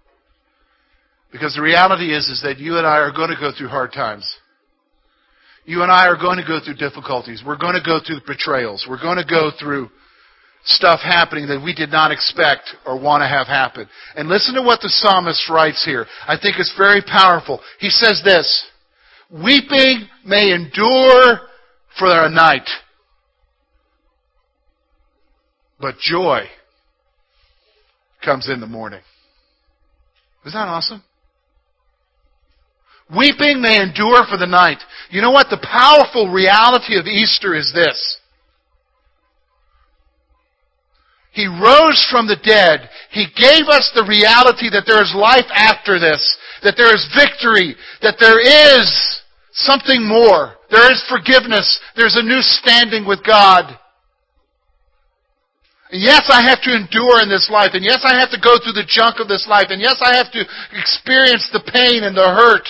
Because 1.31 1.55
the 1.55 1.61
reality 1.61 2.15
is, 2.17 2.29
is 2.29 2.41
that 2.43 2.59
you 2.59 2.79
and 2.79 2.87
I 2.87 3.01
are 3.01 3.13
going 3.13 3.29
to 3.29 3.37
go 3.39 3.53
through 3.53 3.69
hard 3.69 3.93
times. 3.93 4.27
You 5.67 5.83
and 5.83 5.93
I 5.93 6.07
are 6.07 6.17
going 6.17 6.39
to 6.39 6.47
go 6.47 6.59
through 6.59 6.77
difficulties. 6.77 7.43
We're 7.47 7.59
going 7.59 7.75
to 7.75 7.85
go 7.85 8.01
through 8.01 8.21
betrayals. 8.27 8.87
We're 8.89 9.03
going 9.03 9.19
to 9.19 9.29
go 9.29 9.51
through 9.61 9.91
stuff 10.65 11.01
happening 11.03 11.49
that 11.49 11.63
we 11.63 11.75
did 11.75 11.91
not 11.91 12.13
expect 12.13 12.71
or 12.87 12.99
want 12.99 13.21
to 13.21 13.29
have 13.29 13.47
happen. 13.47 13.91
And 14.15 14.31
listen 14.31 14.55
to 14.55 14.63
what 14.63 14.81
the 14.81 14.89
psalmist 14.89 15.51
writes 15.51 15.85
here. 15.85 16.07
I 16.27 16.39
think 16.41 16.57
it's 16.59 16.75
very 16.79 17.03
powerful. 17.03 17.61
He 17.79 17.91
says 17.91 18.23
this, 18.25 18.49
Weeping 19.31 20.09
may 20.25 20.55
endure 20.55 21.41
for 21.99 22.25
a 22.25 22.31
night, 22.31 22.69
but 25.81 25.99
joy 25.99 26.43
comes 28.25 28.49
in 28.49 28.61
the 28.61 28.67
morning. 28.67 29.01
Is 30.45 30.53
that 30.53 30.69
awesome? 30.69 31.03
Weeping 33.15 33.63
may 33.63 33.81
endure 33.81 34.25
for 34.29 34.37
the 34.37 34.47
night. 34.47 34.79
You 35.11 35.23
know 35.23 35.31
what? 35.31 35.49
The 35.49 35.59
powerful 35.63 36.29
reality 36.31 36.99
of 36.99 37.07
Easter 37.07 37.55
is 37.55 37.73
this. 37.73 38.19
He 41.31 41.47
rose 41.47 42.05
from 42.11 42.27
the 42.27 42.41
dead. 42.43 42.89
He 43.11 43.27
gave 43.37 43.69
us 43.69 43.93
the 43.95 44.07
reality 44.09 44.71
that 44.71 44.85
there 44.87 45.03
is 45.03 45.15
life 45.15 45.47
after 45.55 46.01
this, 46.01 46.37
that 46.63 46.75
there 46.77 46.93
is 46.95 47.07
victory, 47.15 47.77
that 48.03 48.17
there 48.19 48.41
is 48.41 49.21
something 49.53 50.07
more. 50.07 50.56
There 50.71 50.91
is 50.91 51.03
forgiveness. 51.09 51.79
There's 51.95 52.17
a 52.17 52.23
new 52.23 52.41
standing 52.41 53.07
with 53.07 53.25
God. 53.25 53.79
Yes, 55.93 56.29
I 56.29 56.43
have 56.43 56.61
to 56.63 56.75
endure 56.75 57.23
in 57.23 57.29
this 57.29 57.49
life. 57.51 57.71
And 57.75 57.85
yes, 57.85 58.01
I 58.03 58.19
have 58.19 58.31
to 58.31 58.41
go 58.43 58.59
through 58.59 58.73
the 58.73 58.87
junk 58.87 59.21
of 59.21 59.29
this 59.29 59.47
life. 59.49 59.67
And 59.71 59.81
yes, 59.81 60.01
I 60.03 60.17
have 60.17 60.33
to 60.33 60.45
experience 60.77 61.49
the 61.53 61.61
pain 61.73 62.03
and 62.03 62.17
the 62.17 62.23
hurt. 62.23 62.67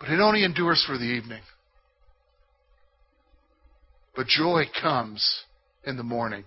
But 0.00 0.10
it 0.10 0.20
only 0.20 0.44
endures 0.44 0.82
for 0.86 0.96
the 0.96 1.04
evening. 1.04 1.42
But 4.14 4.26
joy 4.26 4.64
comes 4.80 5.44
in 5.84 5.98
the 5.98 6.02
morning. 6.02 6.44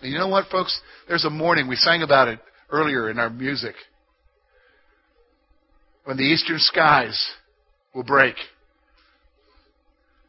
And 0.00 0.12
you 0.12 0.18
know 0.18 0.28
what, 0.28 0.48
folks? 0.50 0.80
There's 1.06 1.24
a 1.24 1.30
morning. 1.30 1.68
We 1.68 1.76
sang 1.76 2.02
about 2.02 2.26
it 2.26 2.40
earlier 2.70 3.08
in 3.08 3.20
our 3.20 3.30
music. 3.30 3.74
When 6.04 6.16
the 6.16 6.24
eastern 6.24 6.58
skies 6.58 7.32
will 7.94 8.02
break. 8.02 8.34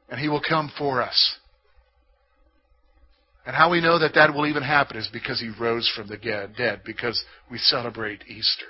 And 0.09 0.19
He 0.19 0.29
will 0.29 0.41
come 0.47 0.71
for 0.77 1.01
us. 1.01 1.37
And 3.45 3.55
how 3.55 3.71
we 3.71 3.81
know 3.81 3.99
that 3.99 4.13
that 4.15 4.33
will 4.33 4.47
even 4.47 4.63
happen 4.63 4.97
is 4.97 5.09
because 5.11 5.39
He 5.39 5.51
rose 5.59 5.91
from 5.95 6.07
the 6.07 6.17
dead, 6.17 6.81
because 6.85 7.23
we 7.51 7.57
celebrate 7.57 8.23
Easter. 8.27 8.65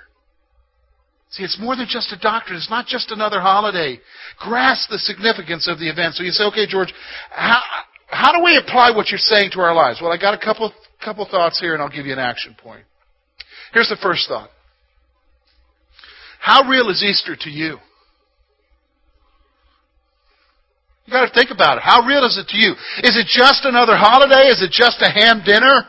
See, 1.30 1.42
it's 1.42 1.58
more 1.58 1.74
than 1.74 1.86
just 1.88 2.12
a 2.12 2.18
doctrine. 2.18 2.56
It's 2.56 2.70
not 2.70 2.86
just 2.86 3.10
another 3.10 3.40
holiday. 3.40 3.98
Grasp 4.38 4.88
the 4.90 4.98
significance 4.98 5.68
of 5.68 5.78
the 5.78 5.88
event. 5.88 6.14
So 6.14 6.22
you 6.22 6.30
say, 6.30 6.44
okay, 6.44 6.66
George, 6.66 6.94
how, 7.30 7.60
how 8.06 8.32
do 8.32 8.42
we 8.42 8.56
apply 8.56 8.92
what 8.92 9.08
you're 9.08 9.18
saying 9.18 9.50
to 9.52 9.60
our 9.60 9.74
lives? 9.74 10.00
Well, 10.00 10.12
I 10.12 10.16
got 10.16 10.34
a 10.34 10.38
couple, 10.38 10.72
couple 11.04 11.26
thoughts 11.28 11.58
here, 11.58 11.74
and 11.74 11.82
I'll 11.82 11.88
give 11.90 12.06
you 12.06 12.12
an 12.12 12.20
action 12.20 12.54
point. 12.56 12.84
Here's 13.72 13.88
the 13.88 13.98
first 14.00 14.28
thought. 14.28 14.50
How 16.44 16.68
real 16.68 16.90
is 16.90 17.02
Easter 17.02 17.34
to 17.40 17.48
you? 17.48 17.78
You 21.06 21.10
got 21.10 21.26
to 21.26 21.32
think 21.32 21.50
about 21.50 21.78
it. 21.78 21.82
How 21.82 22.06
real 22.06 22.22
is 22.26 22.36
it 22.36 22.48
to 22.48 22.58
you? 22.58 22.72
Is 23.02 23.16
it 23.16 23.26
just 23.26 23.64
another 23.64 23.96
holiday? 23.96 24.48
Is 24.48 24.60
it 24.60 24.70
just 24.70 25.00
a 25.00 25.08
ham 25.08 25.40
dinner? 25.42 25.86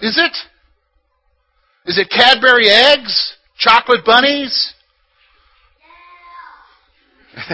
Is 0.00 0.16
it? 0.16 0.34
Is 1.84 1.98
it 1.98 2.08
Cadbury 2.08 2.70
eggs 2.70 3.34
Chocolate 3.58 4.02
bunnies? 4.02 4.72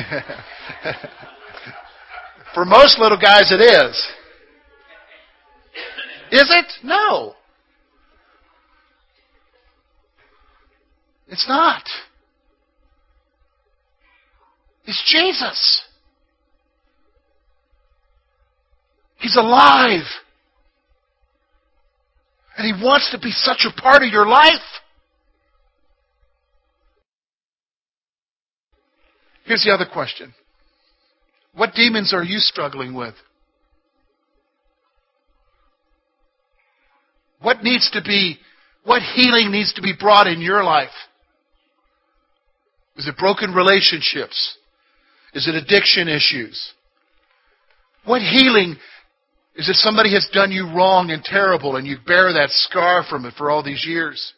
For 2.55 2.64
most 2.64 3.00
little 3.00 3.18
guys, 3.18 3.50
it 3.50 3.61
is. 3.61 3.96
Is 6.31 6.48
it? 6.50 6.66
No. 6.85 7.35
It's 11.35 11.49
not. 11.49 11.83
It's 14.85 15.03
Jesus. 15.11 15.83
He's 19.16 19.35
alive. 19.35 20.05
And 22.57 22.73
He 22.73 22.85
wants 22.85 23.11
to 23.11 23.18
be 23.18 23.33
such 23.33 23.66
a 23.68 23.83
part 23.83 24.05
of 24.05 24.12
your 24.12 24.29
life. 24.29 24.53
Here's 29.44 29.64
the 29.64 29.73
other 29.73 29.87
question 29.92 30.33
What 31.53 31.75
demons 31.75 32.14
are 32.14 32.23
you 32.23 32.38
struggling 32.38 32.94
with? 32.94 33.14
What 37.40 37.64
needs 37.64 37.90
to 37.90 38.03
be, 38.03 38.38
what 38.85 39.03
healing 39.03 39.51
needs 39.51 39.73
to 39.73 39.83
be 39.83 39.94
brought 39.99 40.29
in 40.29 40.40
your 40.40 40.62
life? 40.62 40.90
Is 42.96 43.09
it 43.09 43.16
broken 43.16 43.52
relationships? 43.52 44.57
Is 45.33 45.48
it 45.48 45.54
addiction 45.54 46.09
issues? 46.09 46.72
What 48.04 48.22
healing 48.22 48.76
is 49.57 49.68
it 49.68 49.76
somebody 49.76 50.12
has 50.14 50.28
done 50.33 50.50
you 50.50 50.66
wrong 50.66 51.11
and 51.11 51.22
terrible 51.22 51.76
and 51.76 51.87
you 51.87 51.96
bear 52.07 52.33
that 52.33 52.50
scar 52.50 53.04
from 53.09 53.24
it 53.24 53.35
for 53.35 53.50
all 53.50 53.62
these 53.62 53.87
years? 53.87 54.33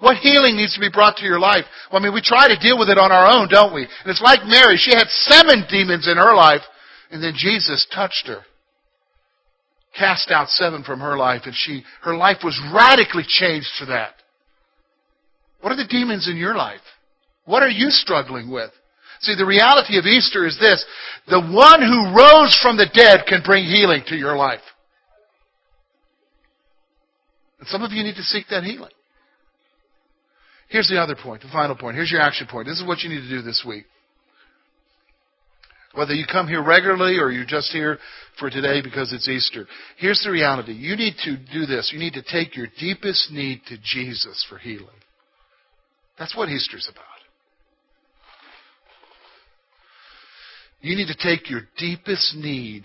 What 0.00 0.18
healing 0.18 0.56
needs 0.56 0.74
to 0.74 0.80
be 0.80 0.90
brought 0.92 1.16
to 1.16 1.24
your 1.24 1.40
life? 1.40 1.64
Well, 1.90 2.00
I 2.00 2.04
mean, 2.04 2.14
we 2.14 2.22
try 2.22 2.48
to 2.48 2.58
deal 2.58 2.78
with 2.78 2.88
it 2.88 2.98
on 2.98 3.12
our 3.12 3.26
own, 3.26 3.48
don't 3.48 3.74
we? 3.74 3.82
And 3.82 4.06
it's 4.06 4.22
like 4.22 4.46
Mary. 4.46 4.76
She 4.76 4.92
had 4.94 5.08
seven 5.08 5.64
demons 5.70 6.08
in 6.08 6.16
her 6.16 6.34
life, 6.34 6.62
and 7.10 7.22
then 7.22 7.34
Jesus 7.36 7.86
touched 7.94 8.26
her. 8.26 8.40
Cast 9.98 10.30
out 10.30 10.48
seven 10.48 10.84
from 10.84 11.00
her 11.00 11.16
life, 11.16 11.42
and 11.44 11.54
she, 11.54 11.84
her 12.02 12.16
life 12.16 12.38
was 12.44 12.58
radically 12.72 13.24
changed 13.26 13.68
for 13.78 13.86
that. 13.86 14.14
What 15.60 15.72
are 15.72 15.76
the 15.76 15.88
demons 15.88 16.28
in 16.28 16.36
your 16.36 16.54
life? 16.54 16.80
What 17.44 17.62
are 17.62 17.70
you 17.70 17.90
struggling 17.90 18.50
with? 18.50 18.70
See, 19.20 19.34
the 19.34 19.46
reality 19.46 19.98
of 19.98 20.06
Easter 20.06 20.46
is 20.46 20.58
this. 20.58 20.84
The 21.28 21.40
one 21.40 21.82
who 21.82 22.16
rose 22.16 22.58
from 22.62 22.76
the 22.76 22.88
dead 22.92 23.26
can 23.26 23.42
bring 23.44 23.64
healing 23.64 24.02
to 24.06 24.16
your 24.16 24.36
life. 24.36 24.60
And 27.58 27.68
some 27.68 27.82
of 27.82 27.92
you 27.92 28.02
need 28.02 28.16
to 28.16 28.22
seek 28.22 28.46
that 28.48 28.64
healing. 28.64 28.92
Here's 30.68 30.88
the 30.88 31.00
other 31.00 31.16
point, 31.16 31.42
the 31.42 31.48
final 31.48 31.76
point. 31.76 31.96
Here's 31.96 32.10
your 32.10 32.22
action 32.22 32.46
point. 32.50 32.66
This 32.66 32.80
is 32.80 32.86
what 32.86 33.00
you 33.00 33.10
need 33.10 33.20
to 33.20 33.28
do 33.28 33.42
this 33.42 33.64
week. 33.66 33.84
Whether 35.94 36.14
you 36.14 36.24
come 36.30 36.46
here 36.46 36.62
regularly 36.62 37.18
or 37.18 37.32
you're 37.32 37.44
just 37.44 37.72
here 37.72 37.98
for 38.38 38.48
today 38.48 38.80
because 38.80 39.12
it's 39.12 39.28
Easter. 39.28 39.66
Here's 39.98 40.22
the 40.24 40.30
reality. 40.30 40.72
You 40.72 40.96
need 40.96 41.14
to 41.24 41.36
do 41.36 41.66
this. 41.66 41.90
You 41.92 41.98
need 41.98 42.12
to 42.12 42.22
take 42.22 42.56
your 42.56 42.68
deepest 42.78 43.32
need 43.32 43.62
to 43.66 43.76
Jesus 43.82 44.46
for 44.48 44.56
healing. 44.56 44.86
That's 46.16 46.36
what 46.36 46.48
Easter's 46.48 46.88
about. 46.90 47.09
You 50.80 50.96
need 50.96 51.08
to 51.08 51.16
take 51.16 51.50
your 51.50 51.62
deepest 51.76 52.34
need 52.36 52.84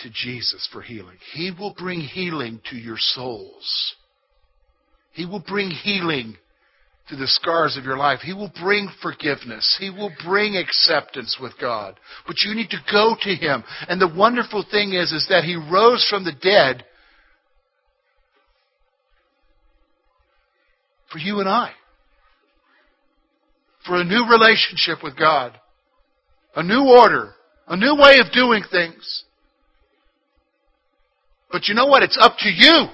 to 0.00 0.10
Jesus 0.10 0.68
for 0.72 0.80
healing. 0.80 1.16
He 1.34 1.50
will 1.50 1.74
bring 1.76 2.00
healing 2.00 2.60
to 2.70 2.76
your 2.76 2.96
souls. 2.98 3.94
He 5.12 5.26
will 5.26 5.44
bring 5.46 5.70
healing 5.70 6.36
to 7.10 7.16
the 7.16 7.26
scars 7.26 7.76
of 7.76 7.84
your 7.84 7.98
life. 7.98 8.20
He 8.20 8.32
will 8.32 8.52
bring 8.62 8.88
forgiveness. 9.02 9.76
He 9.78 9.90
will 9.90 10.12
bring 10.24 10.56
acceptance 10.56 11.36
with 11.40 11.52
God. 11.60 11.98
But 12.26 12.36
you 12.44 12.54
need 12.54 12.70
to 12.70 12.78
go 12.90 13.16
to 13.20 13.34
Him. 13.34 13.64
And 13.88 14.00
the 14.00 14.14
wonderful 14.16 14.64
thing 14.70 14.94
is, 14.94 15.12
is 15.12 15.26
that 15.28 15.44
He 15.44 15.56
rose 15.56 16.06
from 16.08 16.24
the 16.24 16.32
dead 16.32 16.84
for 21.12 21.18
you 21.18 21.40
and 21.40 21.48
I. 21.48 21.72
For 23.86 23.96
a 23.96 24.04
new 24.04 24.26
relationship 24.30 25.02
with 25.02 25.18
God. 25.18 25.58
A 26.56 26.62
new 26.62 26.84
order. 26.88 27.34
A 27.68 27.76
new 27.76 27.94
way 27.94 28.18
of 28.18 28.32
doing 28.32 28.62
things. 28.70 29.24
But 31.50 31.68
you 31.68 31.74
know 31.74 31.86
what? 31.86 32.02
It's 32.02 32.18
up 32.20 32.36
to 32.38 32.48
you. 32.48 32.86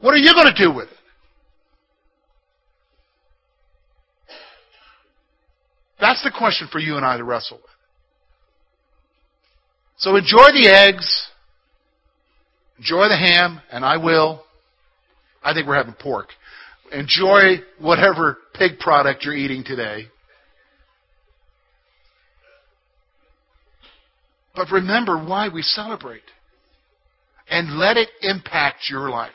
What 0.00 0.14
are 0.14 0.18
you 0.18 0.32
going 0.32 0.54
to 0.54 0.62
do 0.62 0.72
with 0.72 0.88
it? 0.88 0.94
That's 6.00 6.22
the 6.22 6.30
question 6.36 6.68
for 6.70 6.78
you 6.78 6.96
and 6.96 7.04
I 7.04 7.16
to 7.16 7.24
wrestle 7.24 7.56
with. 7.56 7.64
So 9.96 10.14
enjoy 10.14 10.52
the 10.52 10.68
eggs, 10.68 11.28
enjoy 12.78 13.08
the 13.08 13.16
ham, 13.16 13.60
and 13.72 13.84
I 13.84 13.96
will. 13.96 14.44
I 15.42 15.52
think 15.54 15.66
we're 15.66 15.74
having 15.74 15.94
pork. 15.94 16.28
Enjoy 16.92 17.56
whatever 17.80 18.38
pig 18.54 18.78
product 18.78 19.24
you're 19.24 19.34
eating 19.34 19.64
today. 19.64 20.06
But 24.58 24.72
remember 24.72 25.16
why 25.16 25.48
we 25.48 25.62
celebrate. 25.62 26.24
And 27.48 27.78
let 27.78 27.96
it 27.96 28.08
impact 28.22 28.90
your 28.90 29.08
life. 29.08 29.30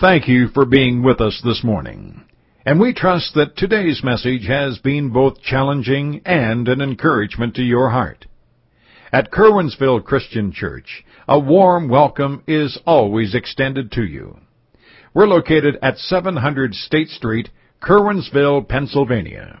Thank 0.00 0.26
you 0.26 0.48
for 0.48 0.66
being 0.66 1.04
with 1.04 1.20
us 1.20 1.40
this 1.44 1.62
morning. 1.62 2.24
And 2.66 2.80
we 2.80 2.92
trust 2.92 3.34
that 3.36 3.56
today's 3.56 4.02
message 4.02 4.46
has 4.48 4.78
been 4.78 5.10
both 5.10 5.40
challenging 5.42 6.22
and 6.26 6.66
an 6.66 6.80
encouragement 6.80 7.54
to 7.54 7.62
your 7.62 7.90
heart. 7.90 8.26
At 9.12 9.30
Curwensville 9.30 10.04
Christian 10.04 10.50
Church, 10.50 11.04
a 11.28 11.38
warm 11.38 11.88
welcome 11.88 12.42
is 12.48 12.80
always 12.84 13.32
extended 13.32 13.92
to 13.92 14.02
you. 14.02 14.38
We're 15.14 15.28
located 15.28 15.78
at 15.82 15.98
700 15.98 16.74
State 16.74 17.10
Street, 17.10 17.50
Curwensville, 17.80 18.68
Pennsylvania. 18.68 19.60